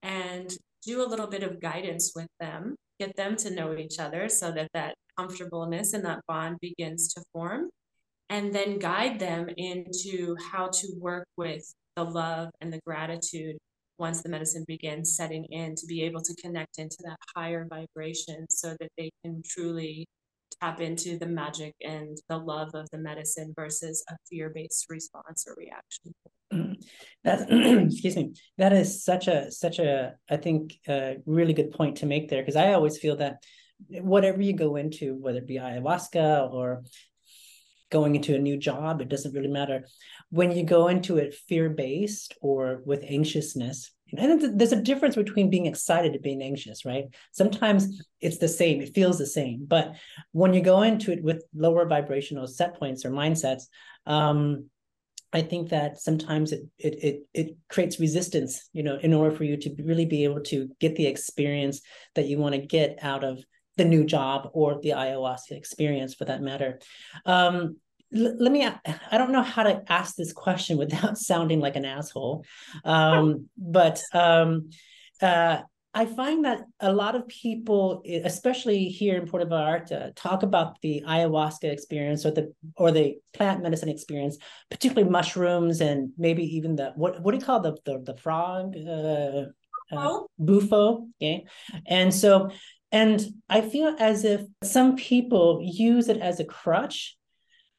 [0.03, 0.51] and
[0.85, 4.51] do a little bit of guidance with them, get them to know each other so
[4.51, 7.69] that that comfortableness and that bond begins to form,
[8.29, 11.63] and then guide them into how to work with
[11.95, 13.57] the love and the gratitude
[13.97, 18.45] once the medicine begins setting in to be able to connect into that higher vibration
[18.49, 20.05] so that they can truly
[20.61, 25.55] tap into the magic and the love of the medicine versus a fear-based response or
[25.57, 26.13] reaction.
[26.53, 26.73] Mm-hmm.
[27.23, 27.51] That
[27.87, 28.33] excuse me.
[28.57, 32.41] That is such a such a i think a really good point to make there
[32.41, 33.43] because i always feel that
[33.87, 36.83] whatever you go into whether it be ayahuasca or
[37.91, 39.85] going into a new job it doesn't really matter.
[40.29, 45.49] When you go into it fear based or with anxiousness and there's a difference between
[45.49, 49.93] being excited and being anxious right sometimes it's the same it feels the same but
[50.31, 53.63] when you go into it with lower vibrational set points or mindsets
[54.05, 54.69] um,
[55.31, 59.43] I think that sometimes it, it it it creates resistance, you know, in order for
[59.43, 61.81] you to really be able to get the experience
[62.15, 63.43] that you want to get out of
[63.77, 66.79] the new job or the ayahuasca experience for that matter.
[67.25, 67.77] Um,
[68.11, 72.45] let me i don't know how to ask this question without sounding like an asshole.
[72.83, 74.69] Um, but um,
[75.21, 75.59] uh,
[75.93, 81.03] i find that a lot of people especially here in puerto vallarta talk about the
[81.07, 84.37] ayahuasca experience or the or the plant medicine experience
[84.69, 88.75] particularly mushrooms and maybe even the what what do you call the the, the frog?
[88.77, 89.45] Uh,
[89.91, 91.07] uh, bufo.
[91.19, 91.43] okay
[91.87, 92.49] and so
[92.91, 97.17] and i feel as if some people use it as a crutch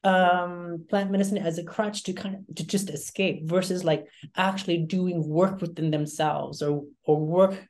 [0.03, 4.77] um plant medicine as a crutch to kind of to just escape versus like actually
[4.77, 7.67] doing work within themselves or or work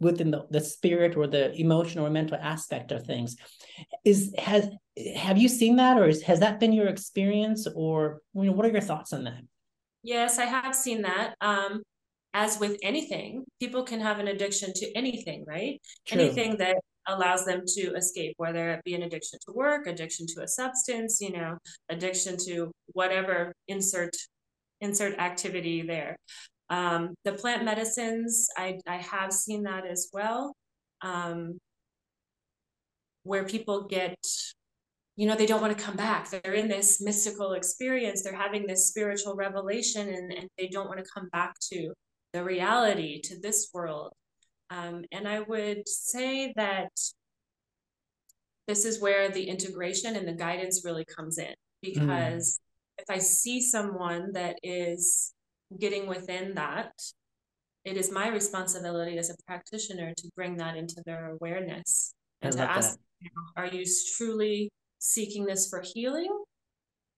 [0.00, 3.36] within the, the spirit or the emotional or mental aspect of things.
[4.04, 4.68] Is has
[5.16, 8.66] have you seen that or is, has that been your experience or you know what
[8.66, 9.42] are your thoughts on that?
[10.02, 11.34] Yes i have seen that.
[11.40, 11.82] Um
[12.34, 15.80] as with anything people can have an addiction to anything right?
[16.06, 16.20] True.
[16.20, 20.42] anything that allows them to escape, whether it be an addiction to work, addiction to
[20.42, 24.14] a substance, you know, addiction to whatever insert
[24.80, 26.16] insert activity there.
[26.70, 30.54] Um, the plant medicines, I, I have seen that as well,
[31.02, 31.58] um,
[33.22, 34.16] where people get
[35.16, 36.28] you know, they don't want to come back.
[36.28, 40.98] They're in this mystical experience, they're having this spiritual revelation, and, and they don't want
[40.98, 41.92] to come back to
[42.32, 44.12] the reality, to this world.
[44.74, 46.90] Um, and I would say that
[48.66, 53.02] this is where the integration and the guidance really comes in because mm.
[53.02, 55.32] if I see someone that is
[55.78, 56.92] getting within that,
[57.84, 62.62] it is my responsibility as a practitioner to bring that into their awareness and to
[62.62, 63.84] ask, know, are you
[64.16, 66.30] truly seeking this for healing?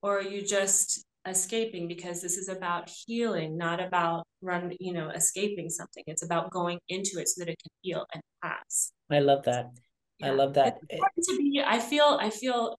[0.03, 5.11] Or are you just escaping because this is about healing, not about run, you know,
[5.11, 6.05] escaping something.
[6.07, 8.93] It's about going into it so that it can heal and pass.
[9.11, 9.71] I love that.
[10.19, 10.29] Yeah.
[10.29, 10.79] I love that.
[10.91, 12.79] to be, I feel, I feel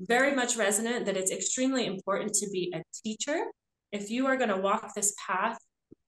[0.00, 3.44] very much resonant that it's extremely important to be a teacher.
[3.92, 5.58] If you are going to walk this path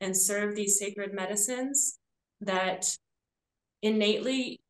[0.01, 1.99] and serve these sacred medicines,
[2.41, 2.89] that
[3.83, 4.61] innately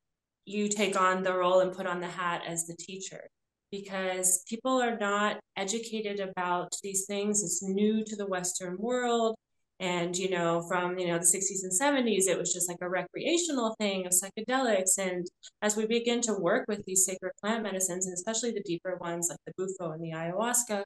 [0.44, 3.28] you take on the role and put on the hat as the teacher
[3.70, 7.42] because people are not educated about these things.
[7.42, 9.36] It's new to the Western world.
[9.80, 12.88] And, you know, from, you know, the 60s and 70s, it was just like a
[12.88, 14.98] recreational thing of psychedelics.
[14.98, 15.24] And
[15.62, 19.28] as we begin to work with these sacred plant medicines, and especially the deeper ones
[19.30, 20.82] like the bufo and the ayahuasca,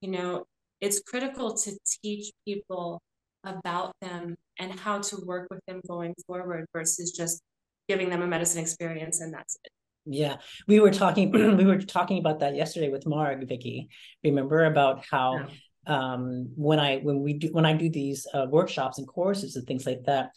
[0.00, 0.44] you know,
[0.80, 3.00] it's critical to teach people
[3.44, 7.42] about them and how to work with them going forward versus just
[7.88, 9.79] giving them a medicine experience and that's it.
[10.06, 10.36] Yeah,
[10.66, 11.30] we were talking.
[11.56, 13.88] we were talking about that yesterday with Marg, Vicky.
[14.24, 15.46] Remember about how
[15.86, 16.12] yeah.
[16.12, 19.66] um, when I when we do when I do these uh, workshops and courses and
[19.66, 20.30] things like that,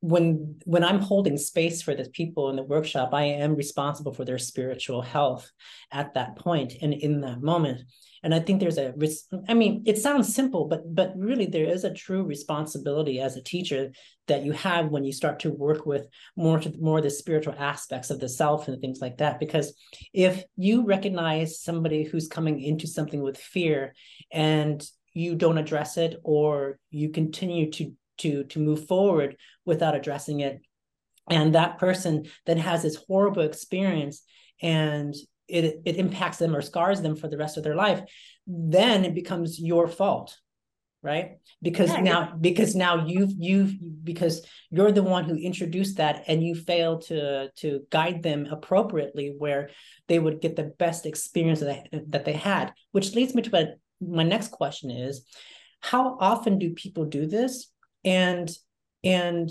[0.00, 4.24] when when i'm holding space for the people in the workshop i am responsible for
[4.24, 5.50] their spiritual health
[5.92, 7.82] at that point and in that moment
[8.22, 8.94] and i think there's a
[9.48, 13.42] i mean it sounds simple but but really there is a true responsibility as a
[13.42, 13.90] teacher
[14.30, 16.06] that you have when you start to work with
[16.36, 19.40] more to more the spiritual aspects of the self and things like that.
[19.40, 19.74] Because
[20.12, 23.92] if you recognize somebody who's coming into something with fear
[24.30, 30.40] and you don't address it or you continue to to to move forward without addressing
[30.40, 30.60] it
[31.28, 34.22] and that person then has this horrible experience
[34.62, 35.14] and
[35.50, 38.00] it it impacts them or scars them for the rest of their life
[38.46, 40.36] then it becomes your fault
[41.02, 41.38] right?
[41.62, 42.34] Because yeah, now yeah.
[42.40, 43.72] because now you've you've
[44.04, 49.34] because you're the one who introduced that and you failed to to guide them appropriately
[49.38, 49.70] where
[50.08, 53.50] they would get the best experience that they, that they had which leads me to
[53.50, 53.66] my,
[54.00, 55.24] my next question is
[55.80, 57.70] how often do people do this?
[58.04, 58.50] And
[59.02, 59.50] and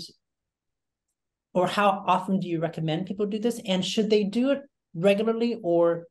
[1.52, 3.60] or how often do you recommend people do this?
[3.66, 4.60] And should they do it
[4.94, 6.06] regularly or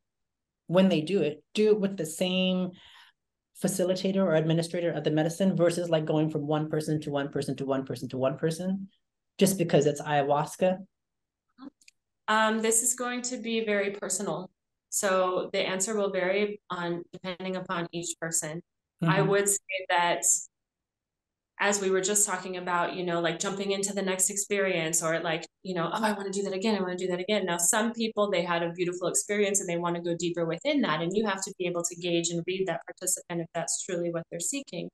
[0.68, 2.72] when they do it do it with the same
[3.62, 7.56] facilitator or administrator of the medicine versus like going from one person to one person
[7.56, 8.88] to one person to one person
[9.38, 10.78] just because it's ayahuasca?
[12.28, 14.50] Um, this is going to be very personal.
[14.90, 18.62] So the answer will vary on depending upon each person.
[19.02, 19.14] Mm-hmm.
[19.14, 20.24] i would say that
[21.62, 25.20] as we were just talking about, you know, like jumping into the next experience or
[25.20, 26.78] like, you know, oh, I want to do that again.
[26.78, 27.46] I want to do that again.
[27.46, 30.82] Now, some people, they had a beautiful experience and they want to go deeper within
[30.82, 31.02] that.
[31.02, 34.10] And you have to be able to gauge and read that participant if that's truly
[34.10, 34.88] what they're seeking.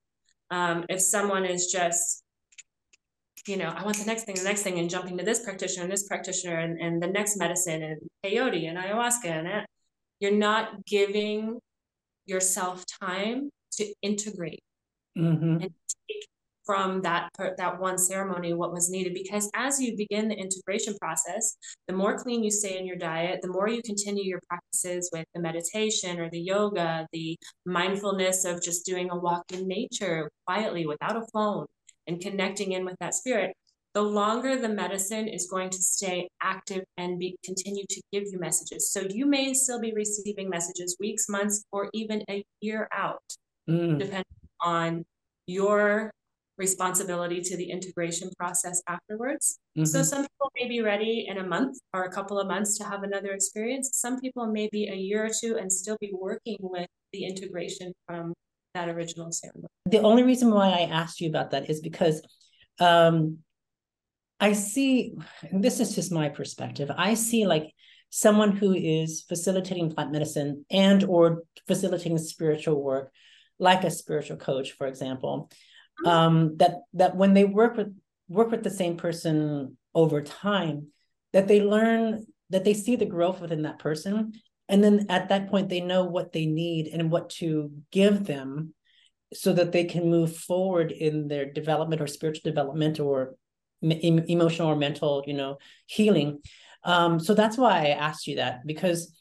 [0.49, 2.23] Um, if someone is just,
[3.45, 5.83] you know, I want the next thing, the next thing, and jumping to this practitioner
[5.83, 9.67] and this practitioner and, and the next medicine and peyote and ayahuasca and that,
[10.19, 11.59] you're not giving
[12.25, 14.63] yourself time to integrate
[15.15, 15.61] mm-hmm.
[15.61, 15.61] and
[16.09, 16.25] take
[16.65, 21.57] from that that one ceremony what was needed because as you begin the integration process
[21.87, 25.25] the more clean you stay in your diet the more you continue your practices with
[25.33, 30.85] the meditation or the yoga the mindfulness of just doing a walk in nature quietly
[30.85, 31.65] without a phone
[32.07, 33.53] and connecting in with that spirit
[33.93, 38.37] the longer the medicine is going to stay active and be, continue to give you
[38.39, 43.23] messages so you may still be receiving messages weeks months or even a year out
[43.69, 43.97] mm.
[43.97, 44.25] depending
[44.61, 45.05] on
[45.47, 46.11] your
[46.57, 49.59] responsibility to the integration process afterwards.
[49.77, 49.85] Mm-hmm.
[49.85, 52.85] So some people may be ready in a month or a couple of months to
[52.85, 53.91] have another experience.
[53.93, 57.93] Some people may be a year or two and still be working with the integration
[58.07, 58.33] from
[58.73, 59.67] that original ceremony.
[59.85, 62.21] The only reason why I asked you about that is because
[62.79, 63.39] um,
[64.39, 65.13] I see,
[65.51, 66.91] this is just my perspective.
[66.95, 67.71] I see like
[68.09, 73.11] someone who is facilitating plant medicine and or facilitating spiritual work,
[73.59, 75.49] like a spiritual coach, for example,
[76.05, 77.95] um, that that when they work with
[78.27, 80.87] work with the same person over time,
[81.33, 84.33] that they learn that they see the growth within that person,
[84.67, 88.73] and then at that point they know what they need and what to give them,
[89.33, 93.35] so that they can move forward in their development or spiritual development or
[93.81, 96.39] emotional or mental, you know, healing.
[96.83, 99.19] Um, so that's why I asked you that because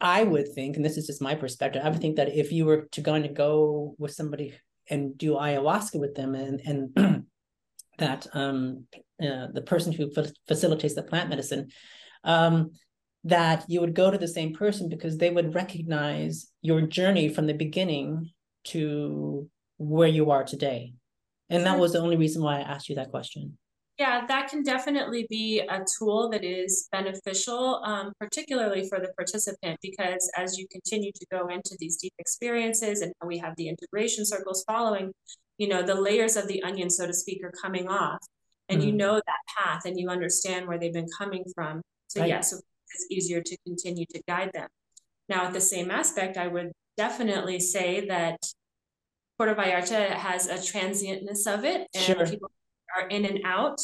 [0.00, 2.64] I would think, and this is just my perspective, I would think that if you
[2.64, 4.54] were to going to go with somebody
[4.90, 7.24] and do ayahuasca with them, and and
[7.98, 8.86] that um,
[9.22, 10.10] uh, the person who
[10.46, 11.68] facilitates the plant medicine,
[12.24, 12.70] um,
[13.24, 17.46] that you would go to the same person because they would recognize your journey from
[17.46, 18.30] the beginning
[18.64, 20.92] to where you are today,
[21.48, 23.58] and that was the only reason why I asked you that question.
[23.98, 29.76] Yeah, that can definitely be a tool that is beneficial, um, particularly for the participant,
[29.82, 34.24] because as you continue to go into these deep experiences and we have the integration
[34.24, 35.12] circles following,
[35.58, 38.20] you know, the layers of the onion, so to speak, are coming off
[38.68, 38.90] and mm-hmm.
[38.90, 41.82] you know that path and you understand where they've been coming from.
[42.06, 42.28] So, right.
[42.28, 42.62] yes, yeah, so
[42.94, 44.68] it's easier to continue to guide them.
[45.28, 48.38] Now, at the same aspect, I would definitely say that
[49.36, 52.26] Puerto Vallarta has a transientness of it and sure.
[52.26, 52.50] people
[52.96, 53.78] are in and out.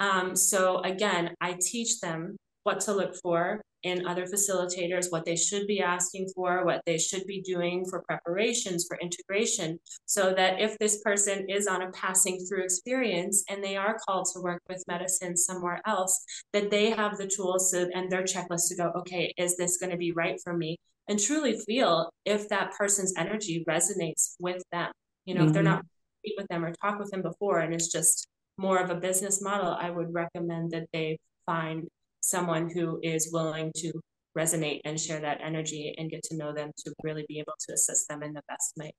[0.00, 5.34] Um, so again, I teach them what to look for in other facilitators, what they
[5.34, 10.60] should be asking for, what they should be doing for preparations for integration, so that
[10.60, 14.62] if this person is on a passing through experience and they are called to work
[14.68, 18.92] with medicine somewhere else, that they have the tools to, and their checklist to go,
[18.96, 20.76] okay, is this going to be right for me?
[21.08, 24.92] And truly feel if that person's energy resonates with them.
[25.24, 25.48] You know, mm-hmm.
[25.48, 25.72] if they're mm-hmm.
[25.72, 25.86] not
[26.24, 29.42] meet with them or talk with them before and it's just more of a business
[29.42, 31.88] model, I would recommend that they find
[32.20, 33.92] someone who is willing to
[34.36, 37.74] resonate and share that energy and get to know them to really be able to
[37.74, 38.92] assist them in the best way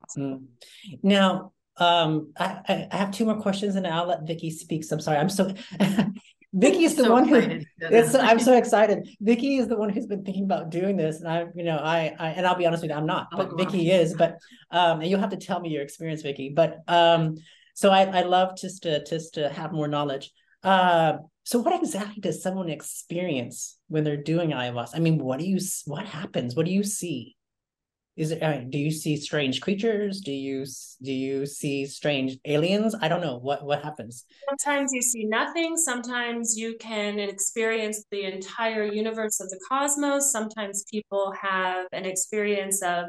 [0.00, 0.40] possible.
[0.40, 0.98] Mm.
[1.02, 4.84] Now, um, I, I have two more questions and I'll let Vicky speak.
[4.84, 5.18] So I'm sorry.
[5.18, 5.52] I'm so
[6.54, 9.06] Vicky is the so one who it's, I'm so excited.
[9.20, 11.20] Vicky is the one who's been thinking about doing this.
[11.20, 13.50] And I, you know, I, I and I'll be honest with you, I'm not, but
[13.52, 14.38] oh, Vicky is, but
[14.70, 16.48] um, and you'll have to tell me your experience, Vicky.
[16.48, 17.36] But um,
[17.78, 20.32] so I, I love just to just to have more knowledge.
[20.64, 24.96] Uh, so what exactly does someone experience when they're doing ayahuasca?
[24.96, 26.56] I mean, what do you what happens?
[26.56, 27.36] What do you see?
[28.16, 30.20] Is it do you see strange creatures?
[30.22, 30.66] Do you
[31.02, 32.96] do you see strange aliens?
[33.00, 34.24] I don't know what what happens.
[34.48, 35.76] Sometimes you see nothing.
[35.76, 40.32] Sometimes you can experience the entire universe of the cosmos.
[40.32, 43.04] Sometimes people have an experience of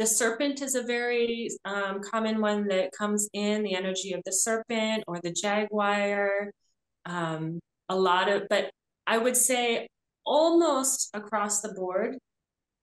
[0.00, 4.32] the serpent is a very um, common one that comes in the energy of the
[4.32, 6.50] serpent or the jaguar.
[7.04, 8.70] Um, a lot of, but
[9.06, 9.86] I would say
[10.24, 12.16] almost across the board,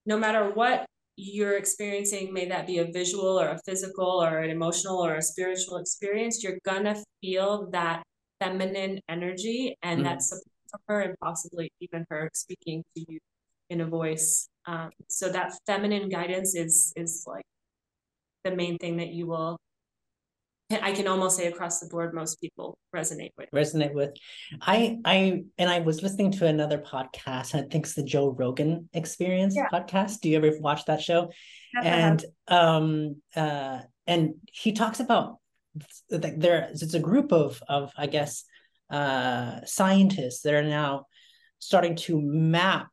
[0.06, 4.52] no matter what you're experiencing, may that be a visual or a physical or an
[4.52, 8.04] emotional or a spiritual experience, you're gonna feel that
[8.40, 10.04] feminine energy and mm.
[10.04, 13.20] that support from her and possibly even her speaking to you
[13.70, 17.46] in a voice um, so that feminine guidance is is like
[18.44, 19.58] the main thing that you will
[20.70, 23.50] I can almost say across the board, most people resonate with.
[23.56, 24.12] Resonate with.
[24.60, 27.56] I I and I was listening to another podcast.
[27.56, 29.68] I think it's the Joe Rogan Experience yeah.
[29.72, 30.20] podcast.
[30.20, 31.32] Do you ever watch that show?
[31.84, 35.38] and um uh and he talks about
[36.10, 38.44] like there it's a group of of I guess
[38.90, 41.06] uh scientists that are now
[41.60, 42.90] starting to map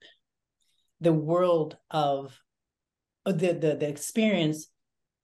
[1.01, 2.39] the world of
[3.27, 4.69] uh, the, the the experience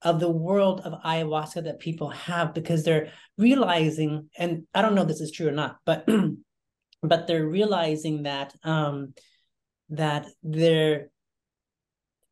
[0.02, 5.02] of the world of ayahuasca that people have because they're realizing and i don't know
[5.02, 6.08] if this is true or not but
[7.02, 9.12] but they're realizing that um
[9.90, 11.10] that they're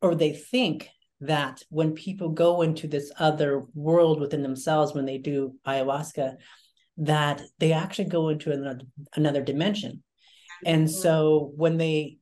[0.01, 0.89] or they think
[1.21, 6.37] that when people go into this other world within themselves when they do ayahuasca
[6.99, 8.81] that they actually go into another
[9.15, 10.03] another dimension.
[10.65, 12.18] And so when they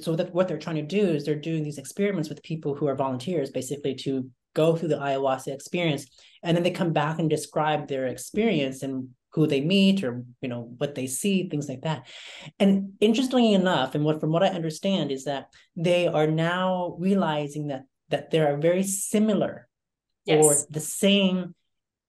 [0.00, 2.86] so that what they're trying to do is they're doing these experiments with people who
[2.86, 6.06] are volunteers basically to go through the ayahuasca experience
[6.42, 10.48] and then they come back and describe their experience and who they meet or you
[10.48, 12.06] know what they see things like that
[12.58, 17.68] and interestingly enough and what from what i understand is that they are now realizing
[17.68, 19.68] that that there are very similar
[20.26, 20.44] yes.
[20.44, 21.54] or the same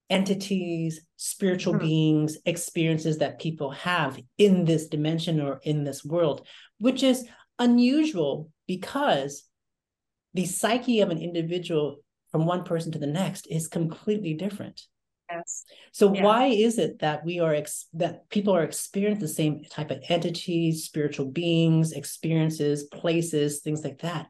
[0.10, 1.86] entities spiritual mm-hmm.
[1.86, 6.46] beings experiences that people have in this dimension or in this world
[6.78, 7.26] which is
[7.64, 9.44] unusual because
[10.34, 11.98] the psyche of an individual
[12.32, 14.82] from one person to the next is completely different.
[15.32, 15.66] Yes.
[15.92, 16.24] So yeah.
[16.24, 20.04] why is it that we are ex- that people are experiencing the same type of
[20.10, 24.28] entities, spiritual beings, experiences, places, things like that?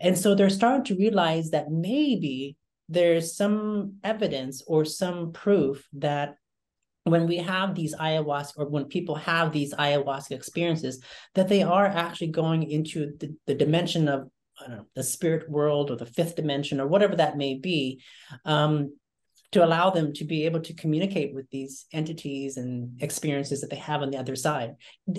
[0.00, 2.56] And so they're starting to realize that maybe
[2.88, 6.36] there's some evidence or some proof that
[7.04, 11.02] when we have these ayahuasca or when people have these ayahuasca experiences
[11.34, 14.28] that they are actually going into the, the dimension of
[14.60, 18.02] I don't know, the spirit world or the fifth dimension or whatever that may be
[18.44, 18.94] um,
[19.52, 23.76] to allow them to be able to communicate with these entities and experiences that they
[23.76, 24.74] have on the other side.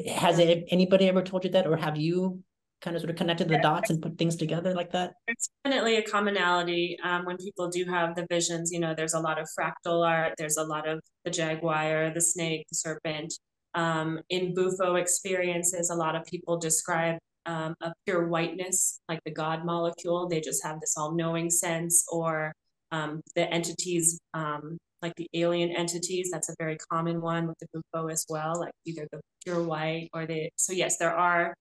[0.07, 2.43] Has anybody ever told you that or have you
[2.83, 5.13] kind of sort of connected the dots and put things together like that?
[5.27, 8.71] It's definitely a commonality um, when people do have the visions.
[8.71, 12.21] You know, there's a lot of fractal art, there's a lot of the jaguar, the
[12.21, 13.33] snake, the serpent.
[13.73, 19.31] Um, in Bufo experiences, a lot of people describe um, a pure whiteness, like the
[19.31, 20.27] God molecule.
[20.27, 22.53] They just have this all knowing sense, or
[22.91, 26.29] um, the entities, um, like the alien entities.
[26.31, 30.09] That's a very common one with the Bufo as well, like either the pure white
[30.13, 30.49] or the.
[30.57, 31.53] So, yes, there are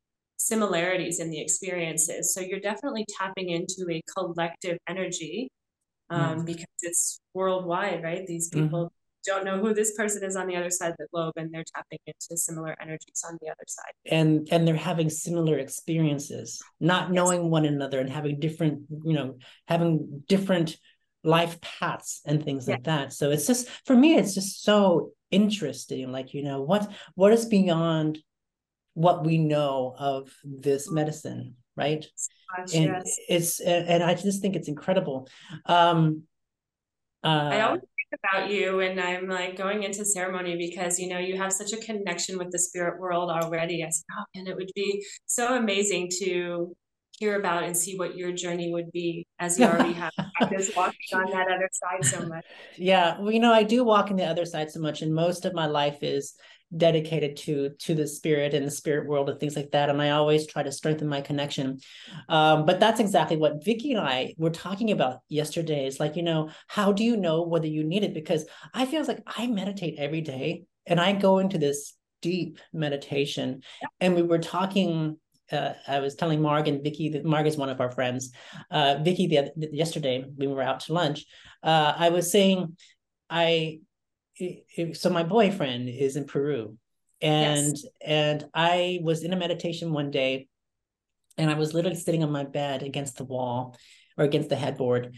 [0.47, 2.35] similarities in the experiences.
[2.35, 5.51] So, you're definitely tapping into a collective energy
[6.11, 8.27] um, because it's worldwide, right?
[8.27, 8.65] These mm-hmm.
[8.65, 8.85] people.
[8.85, 11.53] Mm-hmm don't know who this person is on the other side of the globe and
[11.53, 16.63] they're tapping into similar energies on the other side and and they're having similar experiences
[16.81, 17.15] not yes.
[17.15, 19.37] knowing one another and having different you know
[19.69, 20.77] having different
[21.25, 22.75] life paths and things yeah.
[22.75, 26.91] like that so it's just for me it's just so interesting like you know what
[27.15, 28.19] what is beyond
[28.95, 30.97] what we know of this mm-hmm.
[30.97, 32.07] medicine right
[32.57, 33.17] Gosh, and yes.
[33.29, 35.29] it's and i just think it's incredible
[35.67, 36.25] um
[37.25, 41.19] uh, I always think about you and I'm like going into ceremony because you know
[41.19, 43.85] you have such a connection with the spirit world already.
[43.85, 46.75] I said, oh, and it would be so amazing to
[47.19, 50.13] hear about and see what your journey would be as you already have
[50.51, 52.45] just walking on that other side so much.
[52.77, 55.45] Yeah, well, you know, I do walk on the other side so much, and most
[55.45, 56.35] of my life is
[56.77, 59.91] dedicated to to the spirit and the spirit world and things like that.
[59.91, 61.79] And i always try to strengthen my connection.
[62.29, 65.87] Um, but that's exactly what vicki and i were talking about yesterday.
[65.87, 68.15] Is like you know how do you know whether you need it?
[68.15, 73.63] Because i feel like i meditate every day and i go into this deep meditation.
[74.01, 75.19] And we were talking
[75.51, 78.33] uh, I was telling Marg and Vicky that Marg is one of our friends.
[78.71, 81.27] Uh, Vicky, the, the, yesterday when we were out to lunch,
[81.63, 82.77] uh, I was saying
[83.29, 83.81] I
[84.95, 86.77] so my boyfriend is in Peru.
[87.21, 87.85] And yes.
[88.05, 90.49] and I was in a meditation one day
[91.39, 93.77] and I was literally sitting on my bed against the wall
[94.19, 95.15] or against the headboard.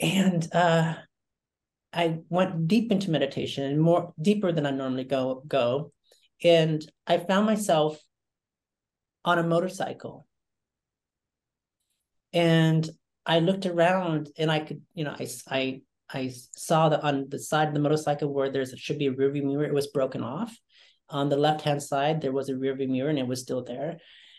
[0.00, 0.94] And uh
[1.92, 5.92] I went deep into meditation and more deeper than I normally go go.
[6.42, 8.00] And I found myself
[9.24, 10.26] on a motorcycle.
[12.32, 12.88] And
[13.26, 15.82] I looked around and I could you know I I
[16.12, 19.44] I saw that on the side of the motorcycle where there's should be a rearview
[19.44, 20.56] mirror, it was broken off.
[21.08, 23.98] On the left hand side, there was a rearview mirror and it was still there.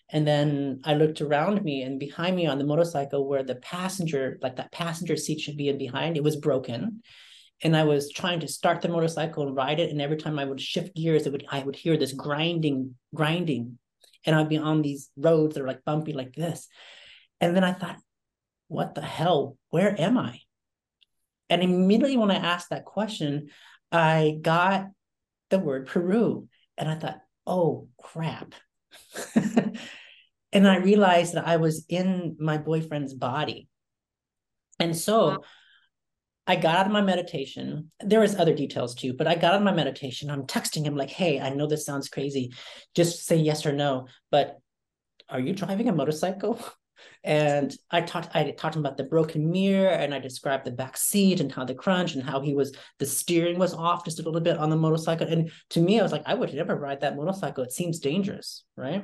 [0.09, 4.38] And then I looked around me and behind me on the motorcycle where the passenger,
[4.41, 7.01] like that passenger seat should be in behind, it was broken.
[7.63, 9.89] And I was trying to start the motorcycle and ride it.
[9.89, 13.80] And every time I would shift gears, it would I would hear this grinding, grinding.
[14.26, 16.67] And I'd be on these roads that are like bumpy like this.
[17.39, 17.97] And then I thought,
[18.67, 19.57] what the hell?
[19.69, 20.39] Where am I?
[21.54, 23.49] And immediately when I asked that question,
[23.91, 24.88] I got
[25.51, 26.47] the word Peru.
[26.80, 28.56] And I thought, oh crap.
[30.51, 33.68] and I realized that I was in my boyfriend's body.
[34.80, 35.43] And so
[36.47, 37.91] I got out of my meditation.
[37.99, 40.32] There was other details too, but I got out of my meditation.
[40.32, 42.51] I'm texting him like, hey, I know this sounds crazy.
[42.95, 44.08] Just say yes or no.
[44.32, 44.58] But
[45.30, 46.60] are you driving a motorcycle?
[47.24, 51.39] And I talked I talked about the broken mirror and I described the back seat
[51.39, 54.41] and how the crunch and how he was the steering was off just a little
[54.41, 55.28] bit on the motorcycle.
[55.28, 57.64] And to me, I was like, I would never ride that motorcycle.
[57.64, 59.04] It seems dangerous, right?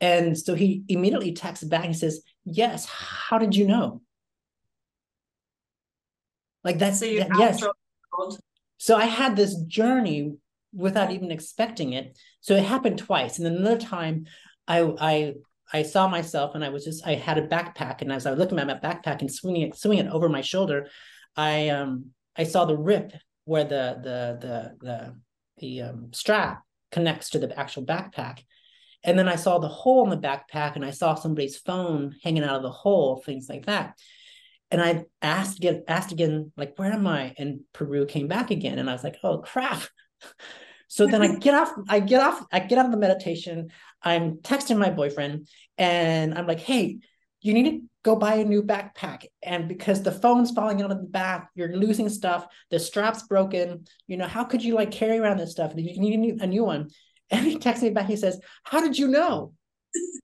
[0.00, 4.02] And so he immediately texts back and says, Yes, how did you know?
[6.64, 7.64] Like that's so that, yes.
[8.78, 10.34] So I had this journey
[10.74, 12.18] without even expecting it.
[12.40, 13.38] So it happened twice.
[13.38, 14.26] And then another time
[14.66, 15.34] I I
[15.72, 18.38] I saw myself and I was just I had a backpack and as I was
[18.38, 20.88] looking at my backpack and swinging it swinging it over my shoulder,
[21.36, 23.12] I um I saw the rip
[23.44, 25.14] where the the the the
[25.58, 28.40] the um, strap connects to the actual backpack.
[29.04, 32.44] And then I saw the hole in the backpack and I saw somebody's phone hanging
[32.44, 33.98] out of the hole, things like that.
[34.70, 37.34] And I asked again, asked again, like, where am I?
[37.36, 38.78] And Peru came back again.
[38.78, 39.82] And I was like, oh crap.
[40.88, 43.70] So then I get off, I get off, I get out of the meditation.
[44.04, 45.48] I'm texting my boyfriend
[45.78, 46.98] and I'm like, hey,
[47.40, 49.26] you need to go buy a new backpack.
[49.42, 53.84] And because the phone's falling out of the back, you're losing stuff, the strap's broken.
[54.06, 55.72] You know, how could you like carry around this stuff?
[55.76, 56.90] You need a new, a new one.
[57.30, 59.54] And he texts me back, he says, How did you know?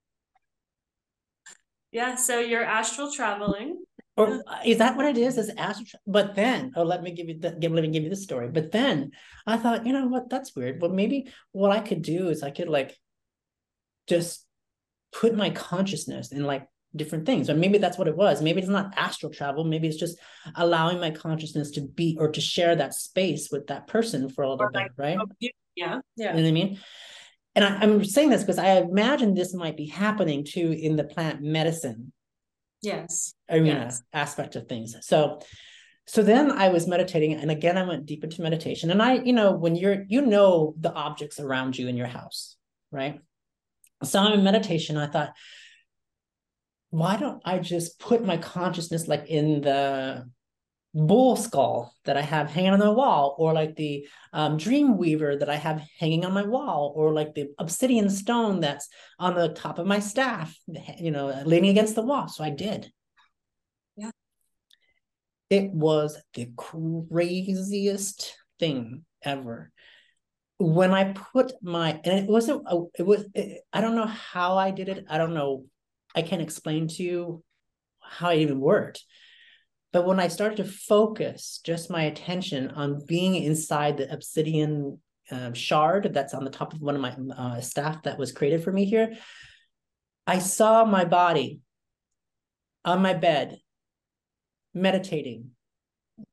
[1.90, 3.82] Yeah, so you're astral traveling.
[4.14, 5.38] Or is that what it is?
[5.38, 6.02] Is astral?
[6.06, 8.48] But then, oh, let me give you the, give, let me give you the story.
[8.48, 9.12] But then
[9.46, 10.28] I thought, you know what?
[10.28, 10.80] That's weird.
[10.80, 12.94] But maybe what I could do is I could like
[14.08, 14.46] just
[15.12, 17.50] put my consciousness in like different things.
[17.50, 18.42] Or maybe that's what it was.
[18.42, 19.64] Maybe it's not astral travel.
[19.64, 20.18] Maybe it's just
[20.56, 24.50] allowing my consciousness to be or to share that space with that person for a
[24.50, 25.18] little or bit like, right?
[25.40, 25.50] yeah.
[25.76, 26.00] Yeah.
[26.16, 26.78] You know what i mean?
[27.54, 31.04] And I, am saying this because I imagine this might be happening too in the
[31.04, 32.12] plant medicine
[32.82, 33.34] yes.
[33.50, 34.02] arena yes.
[34.12, 34.94] aspect of things.
[35.00, 35.40] So
[36.06, 38.90] so then I was meditating, and again I went deep into meditation.
[38.90, 42.56] And I, you know, when you're you know the objects around you in your house,
[42.90, 43.20] right?
[44.02, 44.96] So I'm in meditation.
[44.96, 45.32] I thought,
[46.90, 50.24] why don't I just put my consciousness like in the
[50.94, 55.36] bull skull that I have hanging on the wall, or like the um, dream weaver
[55.36, 58.88] that I have hanging on my wall, or like the obsidian stone that's
[59.18, 60.56] on the top of my staff,
[60.98, 62.28] you know, leaning against the wall.
[62.28, 62.90] So I did.
[63.96, 64.10] Yeah.
[65.50, 69.70] It was the craziest thing ever.
[70.58, 72.66] When I put my, and it wasn't,
[72.98, 75.04] it was, it, I don't know how I did it.
[75.08, 75.64] I don't know.
[76.14, 77.44] I can't explain to you
[78.00, 79.04] how it even worked
[79.92, 85.00] but when I started to focus just my attention on being inside the obsidian
[85.30, 88.62] uh, shard that's on the top of one of my uh, staff that was created
[88.62, 89.14] for me here,
[90.26, 91.60] I saw my body
[92.84, 93.58] on my bed
[94.74, 95.50] meditating.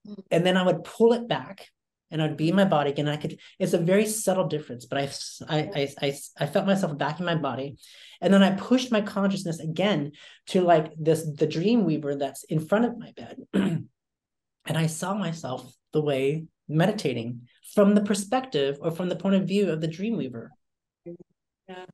[0.07, 0.21] Mm-hmm.
[0.31, 1.69] And then I would pull it back
[2.15, 3.09] and I'd be in my body again.
[3.09, 5.09] I could, it's a very subtle difference, but I,
[5.49, 7.75] I, I, I, felt myself back in my body.
[8.21, 10.13] And then I pushed my consciousness again
[10.47, 13.39] to like this, the dream weaver that's in front of my bed.
[13.53, 13.89] and
[14.65, 19.69] I saw myself the way meditating from the perspective or from the point of view
[19.69, 20.53] of the dream weaver.
[21.67, 21.85] Yeah.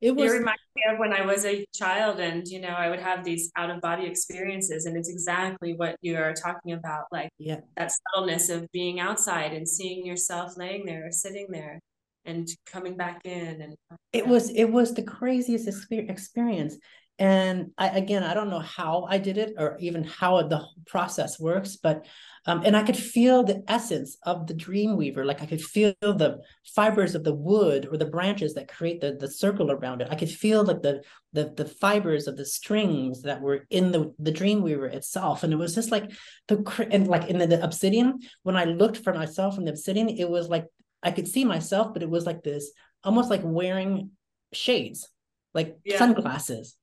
[0.00, 0.32] It was.
[0.32, 3.24] It reminds me of when I was a child, and you know, I would have
[3.24, 7.60] these out of body experiences, and it's exactly what you are talking about, like yeah,
[7.76, 11.80] that subtleness of being outside and seeing yourself laying there or sitting there,
[12.24, 13.74] and coming back in, and
[14.12, 16.78] it was it was the craziest experience.
[17.18, 21.38] And I again, I don't know how I did it or even how the process
[21.38, 22.06] works, but
[22.46, 25.24] um, and I could feel the essence of the dream weaver.
[25.24, 29.16] Like I could feel the fibers of the wood or the branches that create the,
[29.18, 30.08] the circle around it.
[30.10, 31.02] I could feel like the,
[31.32, 35.42] the the fibers of the strings that were in the, the dream weaver itself.
[35.42, 36.10] And it was just like
[36.46, 40.08] the and like in the, the obsidian, when I looked for myself in the obsidian,
[40.08, 40.66] it was like
[41.02, 42.70] I could see myself, but it was like this
[43.04, 44.12] almost like wearing
[44.52, 45.06] shades,
[45.52, 45.98] like yeah.
[45.98, 46.77] sunglasses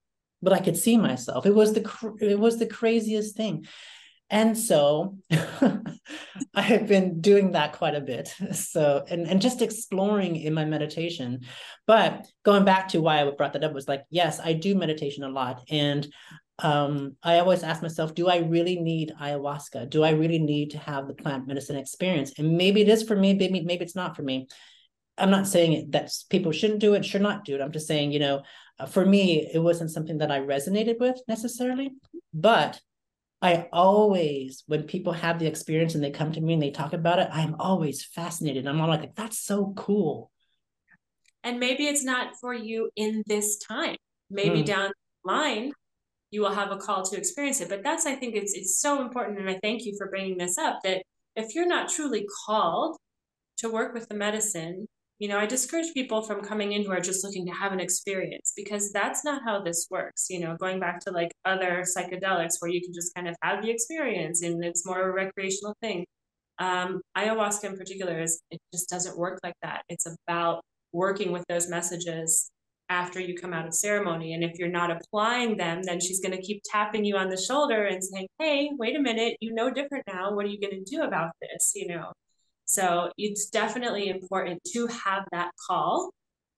[0.46, 1.46] but I could see myself.
[1.46, 3.66] It was the it was the craziest thing.
[4.30, 8.34] And so I have been doing that quite a bit.
[8.54, 11.42] So, and, and just exploring in my meditation.
[11.86, 15.24] But going back to why I brought that up was like, yes, I do meditation
[15.24, 15.64] a lot.
[15.70, 16.08] And
[16.60, 19.90] um, I always ask myself, do I really need ayahuasca?
[19.90, 22.34] Do I really need to have the plant medicine experience?
[22.38, 24.48] And maybe it is for me, maybe, maybe it's not for me.
[25.18, 27.62] I'm not saying that people shouldn't do it, should not do it.
[27.62, 28.44] I'm just saying, you know,
[28.80, 31.92] uh, for me, it wasn't something that I resonated with necessarily,
[32.34, 32.80] but
[33.42, 36.94] I always, when people have the experience and they come to me and they talk
[36.94, 38.66] about it, I'm always fascinated.
[38.66, 40.32] I'm all like, that's so cool.
[41.44, 43.98] And maybe it's not for you in this time.
[44.32, 44.66] Maybe mm.
[44.66, 44.92] down
[45.24, 45.72] the line,
[46.32, 47.70] you will have a call to experience it.
[47.70, 49.38] But that's, I think, it's it's so important.
[49.40, 50.80] And I thank you for bringing this up.
[50.84, 51.04] That
[51.36, 52.98] if you're not truly called
[53.58, 54.88] to work with the medicine,
[55.20, 57.80] you know, I discourage people from coming in who are just looking to have an
[57.80, 60.28] experience because that's not how this works.
[60.30, 63.64] You know, going back to like other psychedelics where you can just kind of have
[63.64, 66.06] the experience and it's more of a recreational thing.
[66.60, 69.84] Um, ayahuasca in particular is it just doesn't work like that.
[69.90, 70.62] It's about
[70.92, 72.50] working with those messages
[72.90, 74.34] after you come out of ceremony.
[74.34, 77.38] And if you're not applying them, then she's going to keep tapping you on the
[77.38, 80.34] shoulder and saying, Hey, wait a minute, you know different now.
[80.34, 81.72] What are you going to do about this?
[81.74, 82.12] You know,
[82.66, 86.12] so it's definitely important to have that call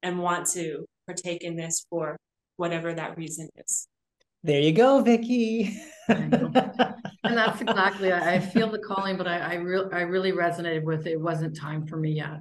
[0.03, 2.17] and want to partake in this for
[2.57, 3.87] whatever that reason is.
[4.43, 5.77] There you go, Vicki.
[6.07, 6.41] and
[7.23, 8.13] that's exactly.
[8.13, 11.13] I feel the calling, but I I, re- I really resonated with it.
[11.13, 11.21] it.
[11.21, 12.39] wasn't time for me yet.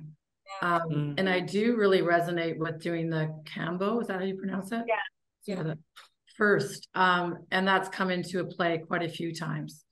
[0.62, 1.14] Um, mm.
[1.18, 4.00] And I do really resonate with doing the Kambo.
[4.00, 4.84] Is that how you pronounce it?
[4.86, 4.94] Yeah.
[5.46, 5.62] Yeah.
[5.62, 5.78] The
[6.36, 9.86] first, um, and that's come into a play quite a few times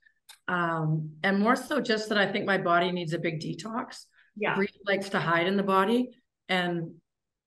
[0.49, 4.05] um, and more so just that I think my body needs a big detox.
[4.37, 6.11] Yeah, breathe likes to hide in the body,
[6.49, 6.95] and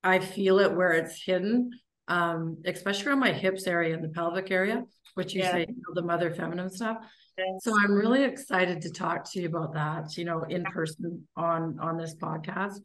[0.03, 1.71] I feel it where it's hidden,
[2.07, 4.83] um, especially around my hips area and the pelvic area,
[5.15, 5.51] which you yeah.
[5.51, 6.97] say you know, the mother feminine stuff.
[7.37, 7.65] Thanks.
[7.65, 11.77] So I'm really excited to talk to you about that, you know, in person on
[11.79, 12.79] on this podcast.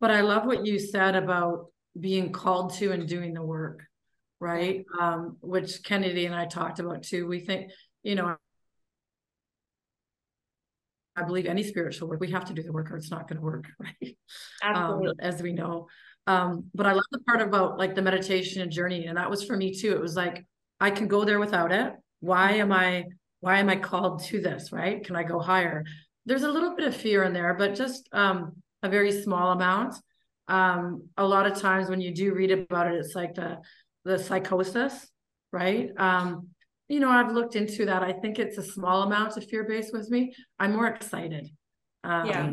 [0.00, 1.66] But I love what you said about
[1.98, 3.84] being called to and doing the work,
[4.40, 4.84] right?
[5.00, 7.26] Um, which Kennedy and I talked about too.
[7.26, 7.70] We think,
[8.02, 8.36] you know,
[11.16, 13.36] I believe any spiritual work, we have to do the work or it's not going
[13.38, 14.16] to work, right?
[14.62, 15.08] Absolutely.
[15.08, 15.86] Um, as we know.
[16.26, 19.06] Um, but I love the part about like the meditation and journey.
[19.06, 19.92] And that was for me too.
[19.92, 20.44] It was like,
[20.80, 21.92] I can go there without it.
[22.20, 23.04] Why am I,
[23.40, 24.72] why am I called to this?
[24.72, 25.04] Right.
[25.04, 25.84] Can I go higher?
[26.26, 28.52] There's a little bit of fear in there, but just um,
[28.82, 29.94] a very small amount.
[30.48, 33.58] um, a lot of times when you do read about it, it's like the
[34.04, 35.08] the psychosis,
[35.52, 35.90] right?
[35.96, 36.48] Um,
[36.88, 38.02] you know, I've looked into that.
[38.02, 40.34] I think it's a small amount of fear based with me.
[40.58, 41.48] I'm more excited.
[42.02, 42.50] Um, yeah.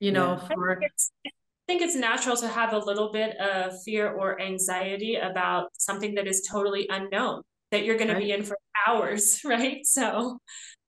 [0.00, 0.48] You know, yeah.
[0.54, 0.80] for.
[0.82, 1.30] I
[1.68, 6.26] think, it's natural to have a little bit of fear or anxiety about something that
[6.26, 8.20] is totally unknown that you're going right.
[8.20, 9.84] to be in for hours, right?
[9.84, 10.38] So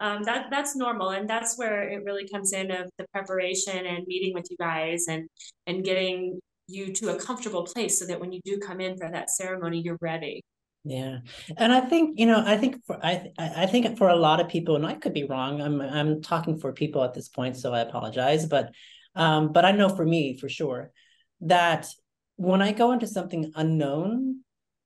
[0.00, 4.04] um, that that's normal, and that's where it really comes in of the preparation and
[4.06, 5.28] meeting with you guys and
[5.66, 6.38] and getting
[6.68, 9.80] you to a comfortable place so that when you do come in for that ceremony,
[9.80, 10.42] you're ready.
[10.86, 11.20] Yeah,
[11.56, 14.48] and I think you know, I think for I I think for a lot of
[14.48, 15.62] people, and I could be wrong.
[15.62, 18.44] I'm I'm talking for people at this point, so I apologize.
[18.46, 18.72] But
[19.14, 20.92] um, but I know for me for sure
[21.40, 21.88] that
[22.36, 24.40] when I go into something unknown,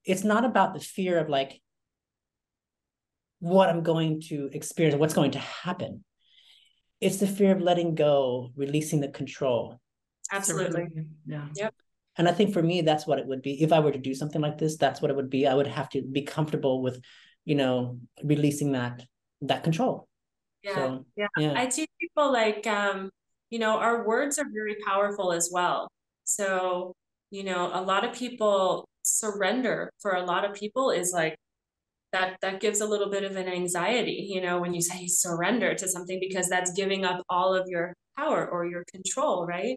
[0.04, 1.60] it's not about the fear of like
[3.40, 6.04] what I'm going to experience, what's going to happen.
[7.00, 9.80] It's the fear of letting go, releasing the control.
[10.32, 10.86] Absolutely.
[11.26, 11.46] Yeah.
[11.54, 11.74] Yep.
[12.18, 13.62] And I think for me, that's what it would be.
[13.62, 15.46] If I were to do something like this, that's what it would be.
[15.46, 17.00] I would have to be comfortable with,
[17.44, 19.02] you know, releasing that
[19.42, 20.08] that control.
[20.62, 20.74] Yeah.
[20.74, 21.26] So, yeah.
[21.38, 21.54] yeah.
[21.56, 23.10] I teach people like um,
[23.50, 25.88] you know, our words are very powerful as well.
[26.24, 26.94] So,
[27.30, 31.36] you know, a lot of people surrender for a lot of people is like
[32.12, 35.74] that that gives a little bit of an anxiety, you know, when you say surrender
[35.74, 39.76] to something because that's giving up all of your power or your control, right?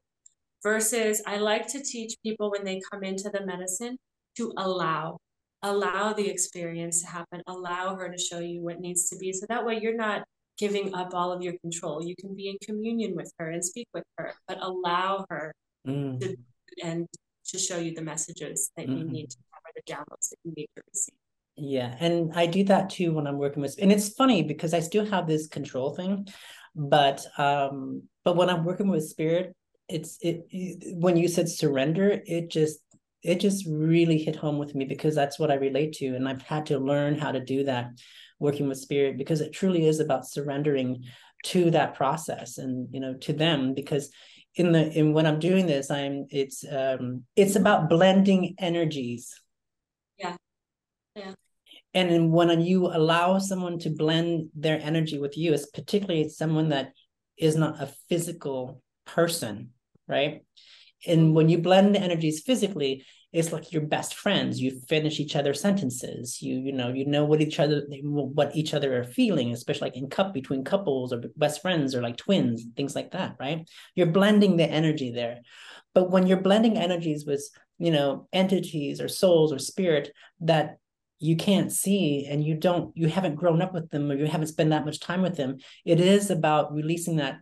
[0.63, 3.97] Versus I like to teach people when they come into the medicine
[4.37, 5.17] to allow,
[5.63, 9.33] allow the experience to happen, allow her to show you what needs to be.
[9.33, 10.23] So that way you're not
[10.57, 12.03] giving up all of your control.
[12.03, 15.53] You can be in communion with her and speak with her, but allow her
[15.87, 16.19] mm.
[16.19, 16.37] to,
[16.83, 17.07] and
[17.47, 18.97] to show you the messages that mm-hmm.
[18.97, 21.15] you need to have or the downloads that you need to receive.
[21.57, 24.79] Yeah, and I do that too when I'm working with, and it's funny because I
[24.79, 26.27] still have this control thing,
[26.75, 29.53] but um, but when I'm working with spirit,
[29.87, 30.45] it's it,
[30.95, 32.79] when you said surrender it just
[33.23, 36.07] it just really hit home with me because that's what i relate to.
[36.07, 37.89] And i've had to learn how to do that
[38.39, 41.03] working with spirit because it truly is about surrendering
[41.45, 43.73] to that process and you know to them.
[43.73, 44.11] Because
[44.55, 49.39] in the in when i'm doing this i'm it's um it's about blending energies.
[50.17, 50.35] Yeah.
[51.15, 51.33] Yeah.
[51.93, 56.93] And when you allow someone to blend their energy with you, it's particularly someone that
[57.37, 59.69] is not a physical person,
[60.07, 60.43] right?
[61.07, 64.61] And when you blend the energies physically, it's like your best friends.
[64.61, 66.41] You finish each other's sentences.
[66.41, 69.97] You you know you know what each other what each other are feeling, especially like
[69.97, 73.67] in cup between couples or best friends or like twins, things like that, right?
[73.95, 75.39] You're blending the energy there.
[75.93, 77.49] But when you're blending energies with
[77.79, 80.77] you know entities or souls or spirit that
[81.19, 84.47] you can't see and you don't you haven't grown up with them or you haven't
[84.47, 87.39] spent that much time with them it is about releasing that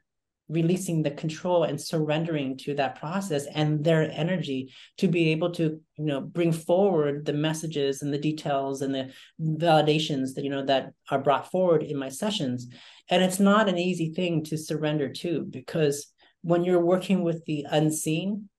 [0.49, 5.79] releasing the control and surrendering to that process and their energy to be able to
[5.97, 10.65] you know bring forward the messages and the details and the validations that you know
[10.65, 12.67] that are brought forward in my sessions.
[13.09, 17.65] And it's not an easy thing to surrender to because when you're working with the
[17.69, 18.49] unseen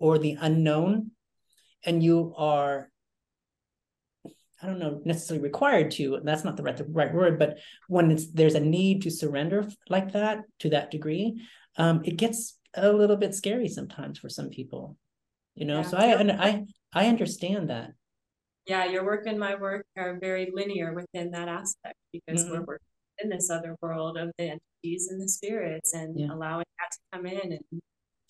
[0.00, 1.10] or the unknown
[1.84, 2.90] and you are
[4.60, 6.20] I don't know necessarily required to.
[6.22, 9.68] That's not the right the right word, but when it's there's a need to surrender
[9.88, 11.40] like that to that degree,
[11.76, 14.96] um, it gets a little bit scary sometimes for some people.
[15.54, 15.82] You know, yeah.
[15.82, 17.90] so I I I understand that.
[18.66, 22.52] Yeah, your work and my work are very linear within that aspect because mm-hmm.
[22.52, 22.84] we're working
[23.18, 26.32] in this other world of the entities and the spirits and yeah.
[26.32, 27.82] allowing that to come in and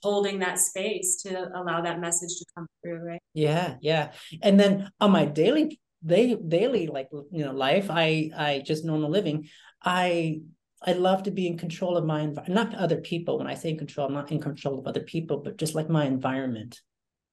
[0.02, 4.12] holding that space to allow that message to come through right yeah yeah
[4.42, 9.10] and then on my daily they daily like you know life i i just normal
[9.10, 9.48] living
[9.82, 10.40] i
[10.82, 13.38] i love to be in control of my environment not other people.
[13.38, 15.88] When i say in control i'm not in control of other people but just like
[15.88, 16.80] my environment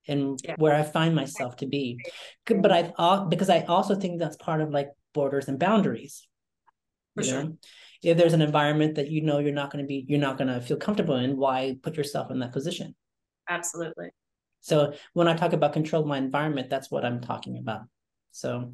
[0.08, 0.56] and yeah.
[0.58, 2.00] where i find myself to be.
[2.46, 3.02] But mm-hmm.
[3.02, 6.28] i because i also think that's part of like borders and boundaries.
[7.16, 7.58] For sure know?
[8.04, 10.48] if there's an environment that you know you're not going to be you're not going
[10.48, 12.96] to feel comfortable in why put yourself in that position?
[13.48, 14.10] Absolutely.
[14.62, 17.82] So when i talk about control my environment that's what i'm talking about
[18.36, 18.74] so,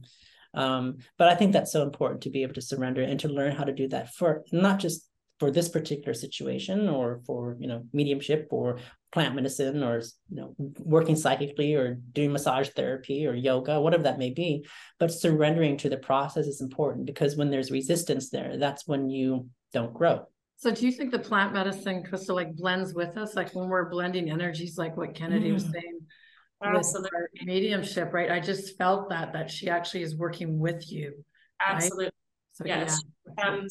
[0.53, 3.55] um, but I think that's so important to be able to surrender and to learn
[3.55, 5.07] how to do that for not just
[5.39, 8.79] for this particular situation or for you know mediumship or
[9.11, 14.19] plant medicine or you know working psychically or doing massage therapy or yoga whatever that
[14.19, 14.65] may be.
[14.99, 19.47] But surrendering to the process is important because when there's resistance there that's when you
[19.73, 20.25] don't grow.
[20.57, 23.35] So do you think the plant medicine Chrystal like blends with us?
[23.35, 25.53] Like when we're blending energies like what kennedy mm.
[25.53, 26.00] was saying
[26.63, 27.09] Absolutely.
[27.43, 28.31] mediumship, right?
[28.31, 31.23] I just felt that that she actually is working with you.
[31.59, 32.05] Absolutely.
[32.05, 32.13] Right?
[32.53, 33.01] So, yes.
[33.37, 33.47] Yeah.
[33.47, 33.67] Um,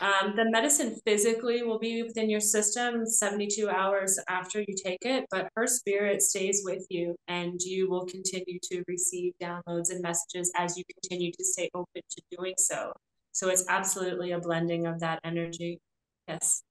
[0.00, 5.26] um, the medicine physically will be within your system 72 hours after you take it,
[5.30, 10.50] but her spirit stays with you and you will continue to receive downloads and messages
[10.56, 12.92] as you continue to stay open to doing so.
[13.32, 15.80] So it's absolutely a blending of that energy.
[16.28, 16.62] Yes.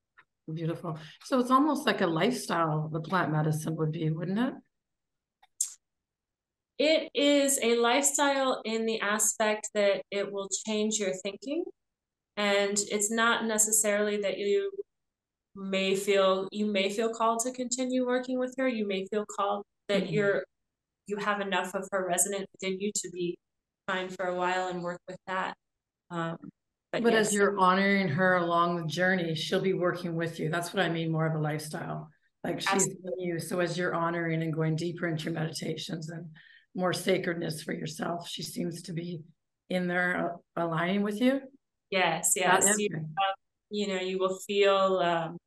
[0.52, 0.98] Beautiful.
[1.26, 4.54] So it's almost like a lifestyle, the plant medicine would be, wouldn't it?
[6.80, 11.66] It is a lifestyle in the aspect that it will change your thinking.
[12.38, 14.72] And it's not necessarily that you
[15.56, 18.68] may feel you may feel called to continue working with her.
[18.68, 20.14] You may feel called that mm-hmm.
[20.14, 20.44] you're
[21.08, 23.38] you have enough of her resonant within you to be
[23.88, 25.56] fine for a while and work with that.
[26.12, 26.38] Um,
[26.92, 27.28] but, but yes.
[27.28, 30.50] as you're honoring her along the journey, she'll be working with you.
[30.50, 32.10] That's what I mean more of a lifestyle.
[32.44, 33.40] Like she's in you.
[33.40, 36.26] So as you're honoring and going deeper into your meditations and
[36.76, 39.22] more sacredness for yourself, she seems to be
[39.70, 41.42] in there uh, aligning with you.
[41.90, 42.78] Yes, yes.
[42.78, 43.34] You, uh,
[43.70, 45.38] you, know, you will feel um,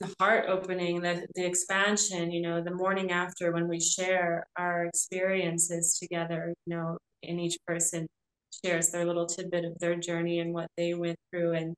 [0.00, 4.84] the heart opening, the, the expansion, you know, the morning after when we share our
[4.84, 8.06] experiences together, you know, in each person
[8.64, 11.52] shares their little tidbit of their journey and what they went through.
[11.52, 11.74] And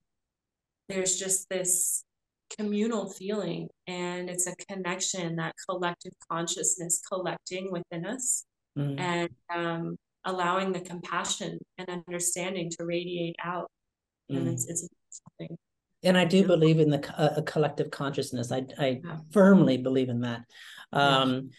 [0.89, 2.03] there's just this
[2.57, 8.45] communal feeling and it's a connection, that collective consciousness collecting within us
[8.77, 8.99] mm.
[8.99, 13.71] and um, allowing the compassion and understanding to radiate out.
[14.31, 14.37] Mm.
[14.37, 15.57] And it's, it's something.
[16.03, 18.53] And I do believe in the uh, collective consciousness.
[18.53, 19.17] I I yeah.
[19.33, 20.43] firmly believe in that.
[20.93, 21.51] Um,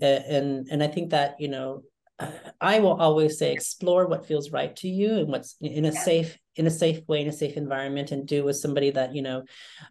[0.00, 0.20] yeah.
[0.28, 1.82] and and I think that you know
[2.60, 6.00] I will always say explore what feels right to you and what's in a yeah.
[6.00, 9.22] safe in a safe way in a safe environment and do with somebody that you
[9.22, 9.44] know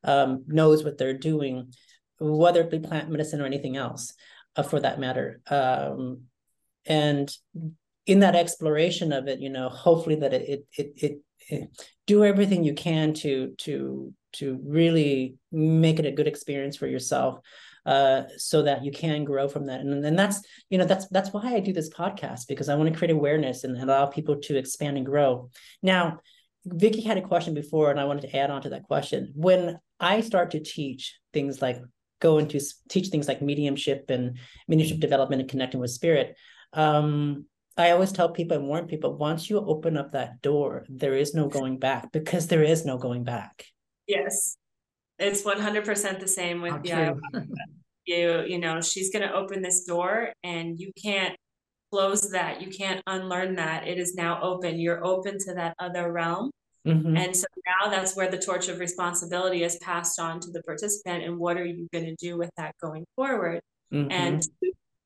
[0.04, 1.74] um, knows what they're doing
[2.20, 4.14] whether it be plant medicine or anything else
[4.56, 6.22] uh, for that matter um,
[6.86, 7.36] and
[8.06, 12.64] in that exploration of it you know hopefully that it it, it, it do everything
[12.64, 17.40] you can to to to really make it a good experience for yourself
[17.86, 19.82] uh, so that you can grow from that.
[19.82, 22.92] And, and that's, you know, that's that's why I do this podcast because I want
[22.92, 25.50] to create awareness and allow people to expand and grow.
[25.82, 26.20] Now,
[26.66, 29.32] Vicky had a question before, and I wanted to add on to that question.
[29.36, 31.78] When I start to teach things like
[32.20, 34.38] go into teach things like mediumship and
[34.68, 36.36] mediumship development and connecting with spirit,
[36.74, 37.46] um,
[37.76, 41.34] I always tell people and warn people once you open up that door, there is
[41.34, 43.66] no going back because there is no going back.
[44.08, 44.58] Yes.
[45.18, 47.14] It's 100% the same with yeah,
[48.06, 51.36] you, you know, she's going to open this door and you can't
[51.94, 52.60] close that.
[52.60, 53.88] You can't unlearn that.
[53.88, 54.80] It is now open.
[54.80, 56.50] You're open to that other realm.
[56.88, 57.16] Mm-hmm.
[57.16, 61.24] And so now that's where the torch of responsibility is passed on to the participant.
[61.24, 63.62] And what are you going to do with that going forward?
[63.94, 64.12] Mm-hmm.
[64.12, 64.44] And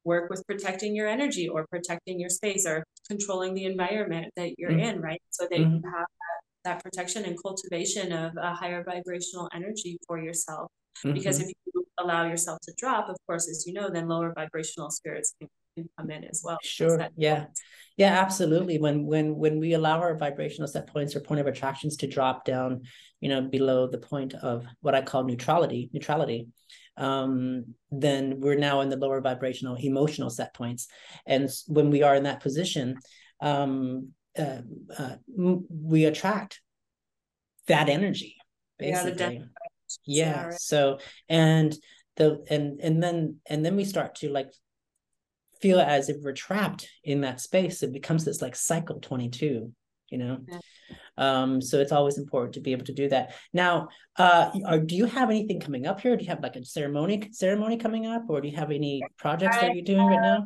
[0.05, 4.71] work with protecting your energy or protecting your space or controlling the environment that you're
[4.71, 4.79] mm-hmm.
[4.79, 5.21] in, right?
[5.29, 5.89] So that you mm-hmm.
[5.93, 6.05] have
[6.63, 10.71] that protection and cultivation of a higher vibrational energy for yourself.
[10.99, 11.15] Mm-hmm.
[11.15, 14.89] Because if you allow yourself to drop, of course, as you know, then lower vibrational
[14.89, 16.57] spirits can, can come in as well.
[16.63, 17.07] Sure.
[17.15, 17.45] Yeah.
[17.95, 18.77] Yeah, absolutely.
[18.77, 22.45] When when when we allow our vibrational set points or point of attractions to drop
[22.45, 22.83] down,
[23.21, 26.47] you know, below the point of what I call neutrality, neutrality,
[26.95, 30.87] um, then we're now in the lower vibrational emotional set points.
[31.25, 32.97] And when we are in that position,
[33.41, 34.61] um, uh,
[34.95, 36.61] uh, we attract
[37.67, 38.35] that energy
[38.79, 39.41] basically
[40.05, 40.99] yeah, yeah so
[41.29, 41.75] and
[42.15, 44.51] the and and then and then we start to like
[45.61, 49.71] feel as if we're trapped in that space it becomes this like cycle 22
[50.09, 50.59] you know yeah.
[51.17, 53.87] um so it's always important to be able to do that now
[54.17, 57.29] uh are, do you have anything coming up here do you have like a ceremony
[57.31, 60.45] ceremony coming up or do you have any projects that you're doing right now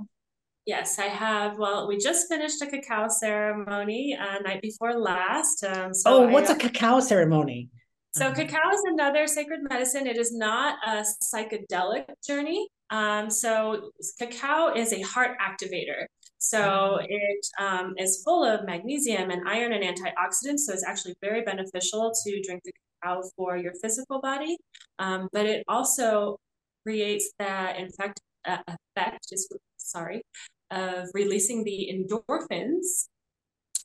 [0.68, 1.58] Yes, I have.
[1.58, 5.64] Well, we just finished a cacao ceremony uh, night before last.
[5.64, 7.70] Um, so oh, what's I, a cacao ceremony?
[8.14, 8.36] So, uh-huh.
[8.36, 10.06] cacao is another sacred medicine.
[10.06, 12.68] It is not a psychedelic journey.
[12.92, 16.06] Um, so, cacao is a heart activator.
[16.38, 17.06] So, mm-hmm.
[17.10, 20.60] it um, is full of magnesium and iron and antioxidants.
[20.60, 24.58] So, it's actually very beneficial to drink the cacao for your physical body.
[25.00, 26.38] Um, but it also
[26.86, 30.22] creates that infect, uh, effect, just sorry,
[30.70, 33.08] of releasing the endorphins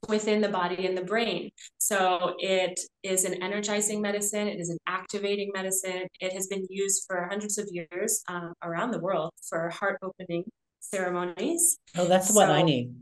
[0.08, 1.50] within the body and the brain.
[1.78, 6.06] So it is an energizing medicine, it is an activating medicine.
[6.20, 10.44] It has been used for hundreds of years um, around the world for heart opening
[10.80, 11.78] ceremonies.
[11.96, 12.94] Oh, that's so, what I need.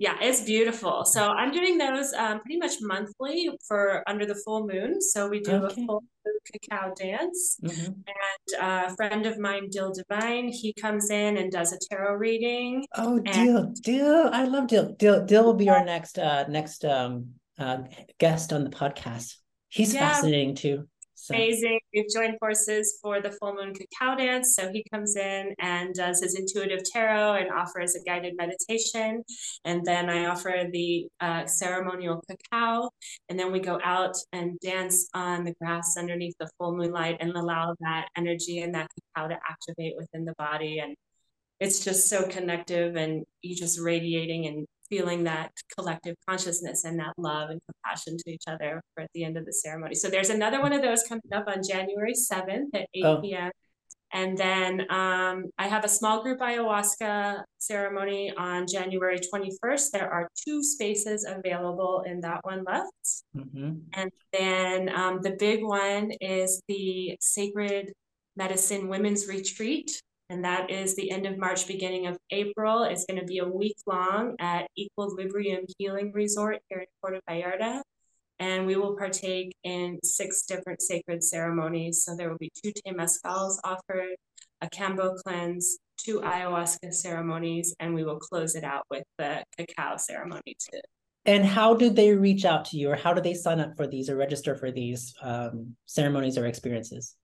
[0.00, 1.04] Yeah, it's beautiful.
[1.04, 4.98] So I'm doing those um, pretty much monthly for under the full moon.
[4.98, 5.82] So we do okay.
[5.82, 7.58] a full moon cacao dance.
[7.62, 7.84] Mm-hmm.
[7.84, 12.14] And uh, a friend of mine, Dill Divine, he comes in and does a tarot
[12.14, 12.86] reading.
[12.96, 14.94] Oh, Dill, Dill, I love Dill.
[14.98, 17.82] Dill, Dill will be our next uh, next um, uh,
[18.18, 19.34] guest on the podcast.
[19.68, 20.08] He's yeah.
[20.08, 20.88] fascinating too.
[21.22, 21.34] So.
[21.34, 21.80] Amazing.
[21.92, 24.54] We've joined forces for the full moon cacao dance.
[24.54, 29.22] So he comes in and does his intuitive tarot and offers a guided meditation.
[29.66, 32.88] And then I offer the uh, ceremonial cacao.
[33.28, 37.32] And then we go out and dance on the grass underneath the full moonlight and
[37.32, 40.78] allow that energy and that cacao to activate within the body.
[40.78, 40.96] And
[41.60, 47.14] it's just so connective and you just radiating and feeling that collective consciousness and that
[47.16, 49.94] love and compassion to each other for at the end of the ceremony.
[49.94, 53.20] So there's another one of those coming up on January 7th at 8 oh.
[53.20, 53.50] p.m.
[54.12, 59.90] And then um, I have a small group ayahuasca ceremony on January 21st.
[59.92, 63.22] There are two spaces available in that one left.
[63.36, 63.74] Mm-hmm.
[63.92, 67.92] And then um, the big one is the Sacred
[68.36, 70.00] Medicine Women's Retreat
[70.30, 72.84] and that is the end of March, beginning of April.
[72.84, 77.82] It's going to be a week long at Equilibrium Healing Resort here in Puerto Vallarta.
[78.38, 82.04] And we will partake in six different sacred ceremonies.
[82.04, 84.14] So there will be two temazcals offered,
[84.62, 89.96] a Kambo cleanse, two ayahuasca ceremonies, and we will close it out with the cacao
[89.96, 90.80] ceremony too.
[91.26, 93.86] And how do they reach out to you, or how do they sign up for
[93.86, 97.16] these or register for these um, ceremonies or experiences?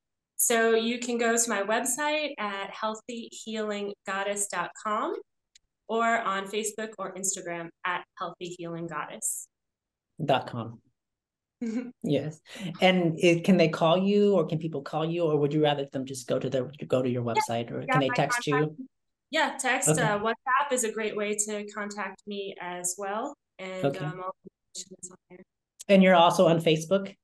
[0.47, 5.15] So you can go to my website at healthyhealinggoddess.com
[5.89, 9.49] or on Facebook or Instagram at healthyhealinggoddess.
[10.25, 10.81] Dot com.
[12.05, 12.39] yes,
[12.81, 15.89] and it, can they call you, or can people call you, or would you rather
[15.93, 18.79] them just go to the go to your website, yeah, or can they text contact.
[18.79, 18.87] you?
[19.33, 19.89] Yeah, text.
[19.89, 20.01] Okay.
[20.01, 24.05] Uh, WhatsApp is a great way to contact me as well, and okay.
[24.05, 24.37] um, all
[25.89, 27.17] And you're also on Facebook.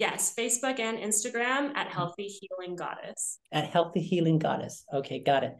[0.00, 1.88] Yes, Facebook and Instagram at.
[1.88, 3.38] Healthy Healing Goddess.
[3.52, 4.82] At Healthy Healing Goddess.
[4.90, 5.56] Okay, got it.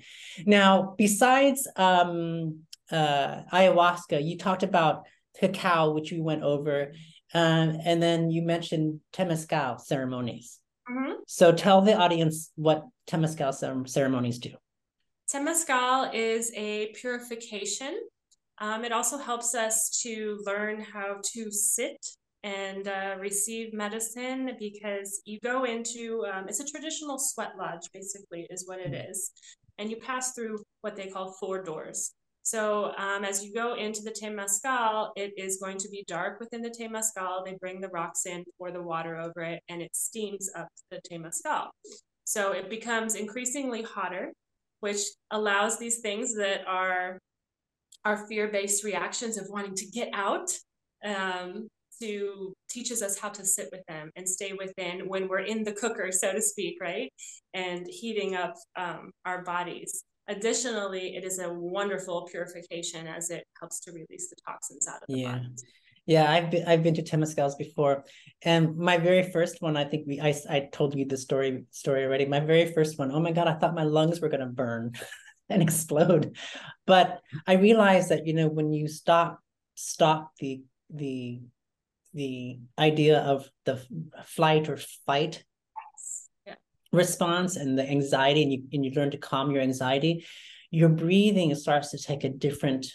[0.46, 2.60] Now, besides um,
[2.90, 5.04] uh, ayahuasca, you talked about
[5.38, 6.92] cacao, which we went over,
[7.34, 10.58] um, and then you mentioned temazcal ceremonies.
[10.90, 11.12] Mm-hmm.
[11.26, 14.52] So tell the audience what temazcal ceremonies do.
[15.30, 17.94] Temazcal is a purification.
[18.56, 21.98] Um, it also helps us to learn how to sit
[22.42, 28.46] and uh, receive medicine because you go into um, it's a traditional sweat lodge basically
[28.50, 29.14] is what it mm.
[29.78, 32.12] and you pass through what they call four doors.
[32.42, 36.62] So um, as you go into the temazcal it is going to be dark within
[36.62, 40.50] the temazcal they bring the rocks in pour the water over it and it steams
[40.56, 41.68] up the temazcal
[42.24, 44.32] so it becomes increasingly hotter
[44.80, 47.18] which allows these things that are
[48.06, 50.50] our fear-based reactions of wanting to get out
[51.04, 51.68] um,
[52.00, 55.72] to teaches us how to sit with them and stay within when we're in the
[55.72, 57.12] cooker, so to speak, right?
[57.54, 60.04] And heating up um, our bodies.
[60.28, 65.08] Additionally, it is a wonderful purification as it helps to release the toxins out of
[65.08, 65.32] the yeah.
[65.32, 65.48] body.
[66.06, 68.04] Yeah, I've been I've been to temazcals before,
[68.42, 72.04] and my very first one, I think we I, I told you the story story
[72.04, 72.26] already.
[72.26, 74.92] My very first one, oh my god, I thought my lungs were gonna burn
[75.50, 76.36] and explode,
[76.86, 79.40] but I realized that you know when you stop
[79.74, 81.40] stop the the
[82.14, 83.80] the idea of the
[84.24, 85.44] flight or fight
[86.46, 86.54] yeah.
[86.92, 90.24] response and the anxiety and you, and you learn to calm your anxiety
[90.70, 92.86] your breathing starts to take a different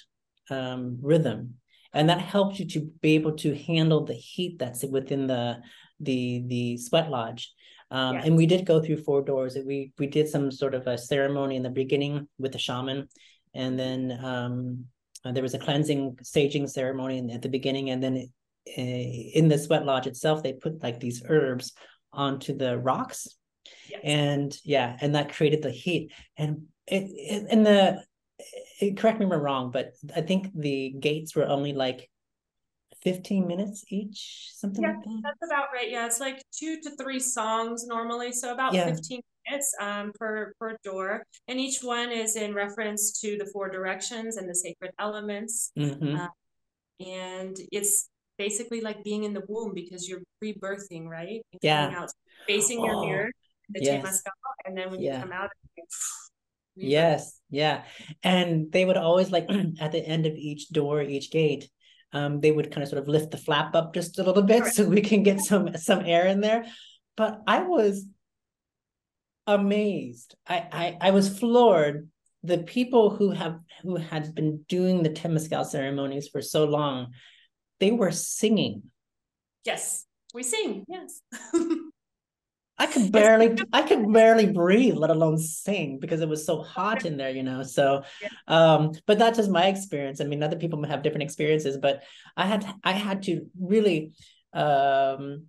[0.50, 1.56] um, rhythm.
[1.94, 5.62] And that helps you to be able to handle the heat that's within the
[6.00, 7.54] the the sweat lodge.
[7.92, 8.26] Um, yes.
[8.26, 9.58] and we did go through four doors.
[9.66, 13.08] We we did some sort of a ceremony in the beginning with the shaman.
[13.54, 14.86] And then um,
[15.24, 17.90] there was a cleansing saging ceremony at the beginning.
[17.92, 18.30] And then
[18.66, 21.74] in the sweat lodge itself, they put like these herbs
[22.12, 23.28] onto the rocks.
[23.90, 24.02] Yes.
[24.04, 26.12] And yeah, and that created the heat.
[26.38, 28.04] And it, it and the
[28.80, 32.10] it, correct me if I'm wrong, but I think the gates were only like
[33.04, 35.22] 15 minutes each, something yeah, like that.
[35.24, 35.90] That's about right.
[35.90, 38.32] Yeah, it's like two to three songs normally.
[38.32, 38.86] So about yeah.
[38.86, 41.24] 15 minutes um, per, per door.
[41.48, 45.72] And each one is in reference to the four directions and the sacred elements.
[45.78, 46.16] Mm-hmm.
[46.16, 46.28] Uh,
[47.06, 51.42] and it's basically like being in the womb because you're rebirthing, right?
[51.52, 51.94] And yeah.
[51.96, 52.12] Out,
[52.48, 53.32] facing oh, your mirror,
[53.70, 54.22] the yes.
[54.66, 55.16] and then when yeah.
[55.16, 55.50] you come out,
[56.76, 57.84] yes, yeah.
[58.24, 59.48] And they would always like
[59.80, 61.70] at the end of each door, each gate,
[62.14, 64.66] um, they would kind of sort of lift the flap up just a little bit
[64.74, 66.66] so we can get some some air in there.
[67.18, 68.06] But I was
[69.48, 70.36] amazed.
[70.48, 72.10] I I, I was floored.
[72.44, 77.14] The people who have who had been doing the temazcal ceremonies for so long
[77.80, 78.84] they were singing.
[79.66, 80.86] Yes, we sing.
[80.88, 81.22] Yes.
[82.78, 87.06] I could barely I could barely breathe, let alone sing because it was so hot
[87.06, 87.64] in there, you know.
[87.64, 88.04] So
[88.48, 90.20] um, but that's just my experience.
[90.20, 92.04] I mean, other people may have different experiences, but
[92.36, 94.12] I had I had to really
[94.52, 95.48] um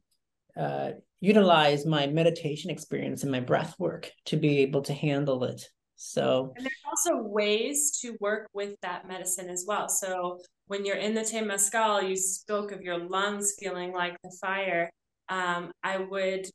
[0.56, 5.68] uh utilize my meditation experience and my breath work to be able to handle it.
[5.96, 9.88] So and there's also ways to work with that medicine as well.
[9.88, 14.90] So when you're in the Temazcal, you spoke of your lungs feeling like the fire.
[15.28, 16.46] Um, I would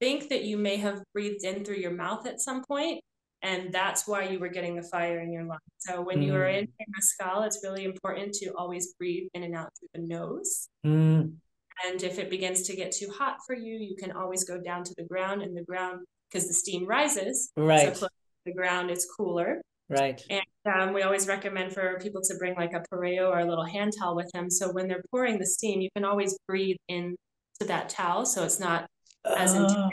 [0.00, 3.00] think that you may have breathed in through your mouth at some point,
[3.42, 5.60] and that's why you were getting the fire in your lungs.
[5.78, 6.26] So when mm.
[6.26, 10.06] you are in Temazcal, it's really important to always breathe in and out through the
[10.06, 10.68] nose.
[10.86, 11.34] Mm.
[11.84, 14.84] And if it begins to get too hot for you, you can always go down
[14.84, 17.50] to the ground, and the ground because the steam rises.
[17.56, 17.96] Right.
[17.96, 18.08] So
[18.44, 19.62] the ground is cooler.
[19.88, 20.20] Right.
[20.30, 23.64] And um, we always recommend for people to bring like a pareo or a little
[23.64, 24.50] hand towel with them.
[24.50, 27.16] So when they're pouring the steam, you can always breathe into
[27.60, 28.88] that towel, so it's not
[29.24, 29.74] as intense.
[29.76, 29.90] Oh,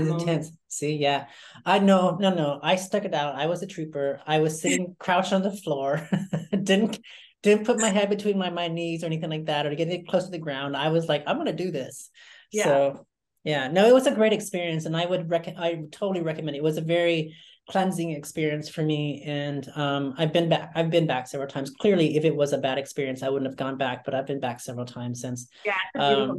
[0.00, 0.50] as intense.
[0.68, 1.26] See, yeah,
[1.64, 2.16] I know.
[2.20, 3.36] No, no, I stuck it out.
[3.36, 4.20] I was a trooper.
[4.26, 6.08] I was sitting crouched on the floor.
[6.50, 6.98] didn't
[7.42, 9.88] didn't put my head between my, my knees or anything like that, or to get
[9.88, 10.76] it close to the ground.
[10.76, 12.10] I was like, I'm gonna do this.
[12.52, 12.64] Yeah.
[12.64, 13.06] So
[13.44, 16.58] yeah, no, it was a great experience, and I would rec- I totally recommend it.
[16.58, 17.34] It was a very
[17.68, 22.16] cleansing experience for me and um, i've been back i've been back several times clearly
[22.16, 24.60] if it was a bad experience i wouldn't have gone back but i've been back
[24.60, 26.38] several times since yeah um,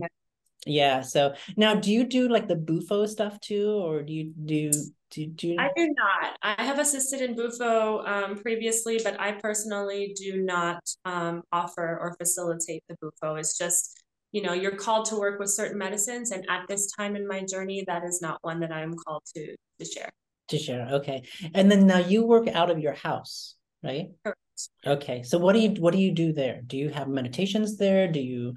[0.65, 4.71] yeah so now do you do like the bufo stuff too or do you do
[5.11, 5.57] do, do you...
[5.59, 6.37] I do not.
[6.41, 12.15] I have assisted in Bufo um, previously, but I personally do not um, offer or
[12.17, 13.35] facilitate the Bufo.
[13.35, 14.01] It's just,
[14.31, 16.31] you know, you're called to work with certain medicines.
[16.31, 19.53] And at this time in my journey, that is not one that I'm called to,
[19.79, 20.11] to share
[20.51, 20.87] to share.
[20.91, 21.23] Okay.
[21.53, 24.07] And then now you work out of your house, right?
[24.23, 24.39] Correct.
[24.85, 25.23] Okay.
[25.23, 26.61] So what do you what do you do there?
[26.65, 28.07] Do you have meditations there?
[28.07, 28.53] Do you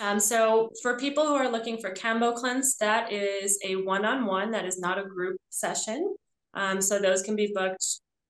[0.00, 4.64] um, so for people who are looking for Kambo cleanse, that is a one-on-one, that
[4.64, 6.16] is not a group session.
[6.54, 7.84] Um, so those can be booked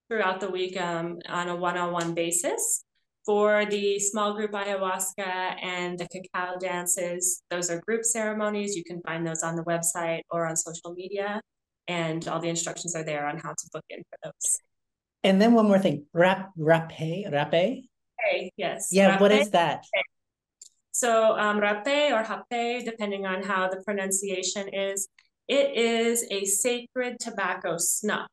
[0.09, 2.85] throughout the week um, on a one-on-one basis.
[3.25, 8.77] For the small group ayahuasca and the cacao dances, those are group ceremonies.
[8.77, 11.41] You can find those on the website or on social media
[11.89, 14.59] and all the instructions are there on how to book in for those.
[15.23, 17.89] And then one more thing, rap, rape, rape.
[18.21, 18.89] Hey, yes.
[18.93, 19.85] Yeah, what is that?
[20.93, 25.09] So um, rapé or hape, depending on how the pronunciation is,
[25.49, 28.29] it is a sacred tobacco snuff.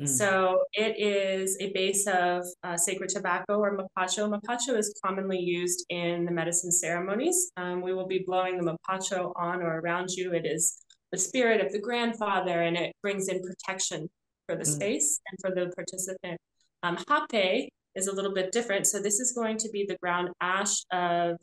[0.00, 0.08] Mm.
[0.08, 4.28] So it is a base of uh, sacred tobacco or mapacho.
[4.28, 7.50] Mapacho is commonly used in the medicine ceremonies.
[7.56, 10.32] Um, we will be blowing the mapacho on or around you.
[10.32, 10.84] It is
[11.16, 14.06] the spirit of the grandfather and it brings in protection
[14.46, 14.74] for the mm.
[14.76, 16.38] space and for the participant.
[16.82, 16.98] Um,
[17.32, 18.86] hape is a little bit different.
[18.86, 21.36] So this is going to be the ground ash of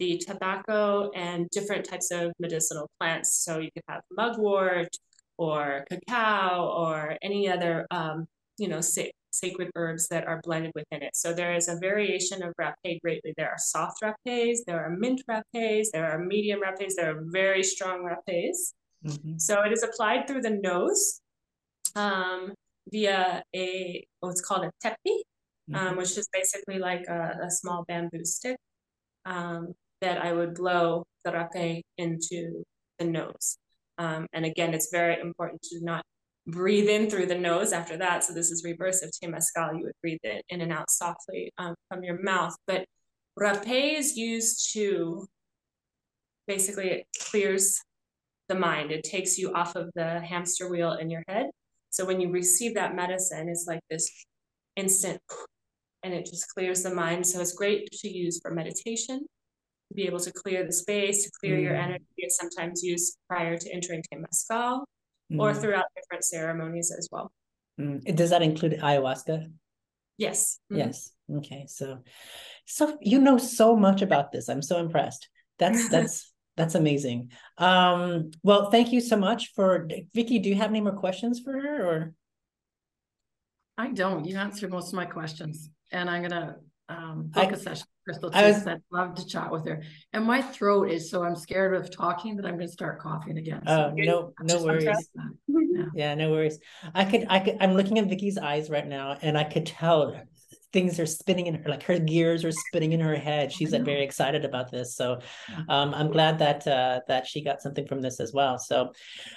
[0.00, 3.44] the tobacco and different types of medicinal plants.
[3.44, 4.88] So you could have mugwort
[5.38, 8.26] or cacao or any other, um,
[8.58, 11.14] you know, sa- sacred herbs that are blended within it.
[11.14, 13.32] So there is a variation of rapé greatly.
[13.36, 17.62] There are soft rapés, there are mint rapés, there are medium rapés, there are very
[17.62, 18.72] strong rapés.
[19.04, 19.38] Mm-hmm.
[19.38, 21.20] So it is applied through the nose
[21.96, 22.54] um,
[22.90, 25.20] via a what's called a tepi, um,
[25.70, 25.74] mm-hmm.
[25.76, 28.56] um, which is basically like a, a small bamboo stick
[29.24, 32.62] um, that I would blow the rapé into
[32.98, 33.58] the nose.
[33.98, 36.04] Um, and again, it's very important to not
[36.46, 38.24] breathe in through the nose after that.
[38.24, 39.76] So this is reverse of temazcal.
[39.76, 42.54] You would breathe it in and out softly um, from your mouth.
[42.66, 42.86] But
[43.38, 45.26] rapé is used to
[46.46, 47.80] basically it clears
[48.50, 48.90] the mind.
[48.90, 51.46] It takes you off of the hamster wheel in your head.
[51.88, 54.10] So when you receive that medicine, it's like this
[54.76, 55.20] instant
[56.02, 57.26] and it just clears the mind.
[57.26, 61.30] So it's great to use for meditation, to be able to clear the space, to
[61.40, 61.62] clear mm.
[61.62, 62.04] your energy.
[62.18, 64.84] It's sometimes used prior to entering Temazcal
[65.32, 65.40] mm.
[65.40, 67.30] or throughout different ceremonies as well.
[67.80, 68.14] Mm.
[68.14, 69.50] Does that include ayahuasca?
[70.18, 70.58] Yes.
[70.70, 70.78] Mm-hmm.
[70.80, 71.12] Yes.
[71.38, 71.64] Okay.
[71.68, 72.00] So,
[72.66, 74.48] so you know so much about this.
[74.48, 75.28] I'm so impressed.
[75.58, 77.30] That's that's that's amazing.
[77.56, 80.38] Um, well, thank you so much for Vicky.
[80.38, 82.12] Do you have any more questions for her or?
[83.78, 84.26] I don't.
[84.26, 86.56] You answered most of my questions, and I'm gonna
[86.90, 87.86] um, book I, a session.
[88.06, 89.82] Chrystal, I was, I'd love to chat with her.
[90.12, 93.38] And my throat is so I'm scared of talking that I'm going to start coughing
[93.38, 93.62] again.
[93.66, 95.10] Oh so no, no worries.
[95.48, 95.84] Yeah.
[95.94, 96.58] yeah, no worries.
[96.94, 97.56] I could, I could.
[97.60, 100.12] I'm looking at Vicky's eyes right now, and I could tell
[100.72, 103.52] things are spinning in her like her gears are spinning in her head.
[103.52, 104.94] She's like, very excited about this.
[104.94, 105.18] So
[105.68, 108.58] um, i'm glad that uh, that she got something from this as well.
[108.58, 108.92] So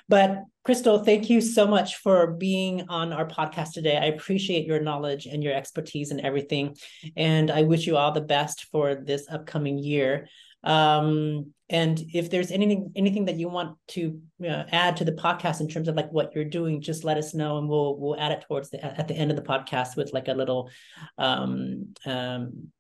[0.10, 3.98] but Chrystal thank you so much for being on our podcast today.
[3.98, 6.76] I appreciate your knowledge and your expertise and everything
[7.18, 10.28] and i wish you all the best for this upcoming year.
[10.64, 15.60] Um, and if there's anything anything that you want to uh, add to the podcast
[15.60, 18.32] in terms of like what you're doing just let us know and we'll we'll add
[18.32, 20.70] it towards the at the end of the podcast with like a little
[21.18, 22.72] um um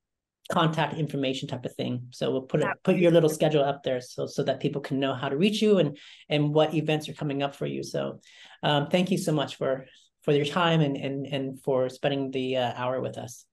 [0.51, 2.07] contact information type of thing.
[2.11, 4.99] So we'll put it put your little schedule up there so so that people can
[4.99, 5.97] know how to reach you and
[6.29, 7.81] and what events are coming up for you.
[7.81, 8.19] So
[8.61, 9.85] um thank you so much for
[10.21, 13.45] for your time and and and for spending the uh, hour with us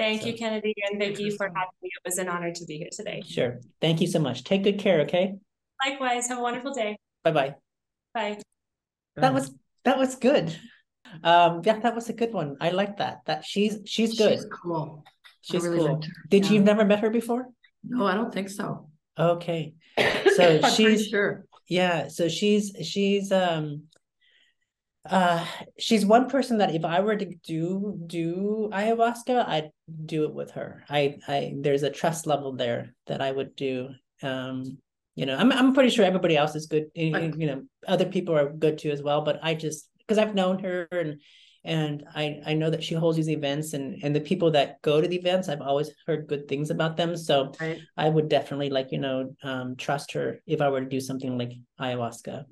[0.00, 0.28] Thank so.
[0.28, 1.90] you, Kennedy, and thank you for having me.
[1.94, 3.22] It was an honor to be here today.
[3.28, 3.60] Sure.
[3.82, 4.44] Thank you so much.
[4.44, 5.34] Take good care, okay?
[5.84, 6.26] Likewise.
[6.28, 6.96] Have a wonderful day.
[7.22, 7.54] Bye-bye.
[8.14, 8.38] Bye.
[9.16, 9.52] That was
[9.84, 10.56] that was good.
[11.22, 12.56] Um, yeah, that was a good one.
[12.62, 13.18] I like that.
[13.26, 14.38] That she's she's good.
[14.38, 15.04] She's cool.
[15.42, 16.02] She's really cool.
[16.30, 16.52] Did yeah.
[16.52, 17.48] you never met her before?
[17.84, 18.88] No, I don't think so.
[19.18, 19.74] Okay.
[20.36, 21.44] So she's sure.
[21.68, 23.82] Yeah, so she's she's um
[25.08, 25.44] uh
[25.78, 29.70] she's one person that if i were to do do ayahuasca i'd
[30.04, 30.84] do it with her.
[30.88, 33.88] I i there's a trust level there that i would do.
[34.22, 34.78] Um
[35.14, 38.52] you know i'm, I'm pretty sure everybody else is good you know other people are
[38.52, 41.20] good too as well but i just because i've known her and
[41.64, 45.00] and i i know that she holds these events and and the people that go
[45.00, 47.16] to the events i've always heard good things about them.
[47.16, 47.80] So right.
[47.96, 51.36] i would definitely like you know um trust her if i were to do something
[51.36, 52.44] like ayahuasca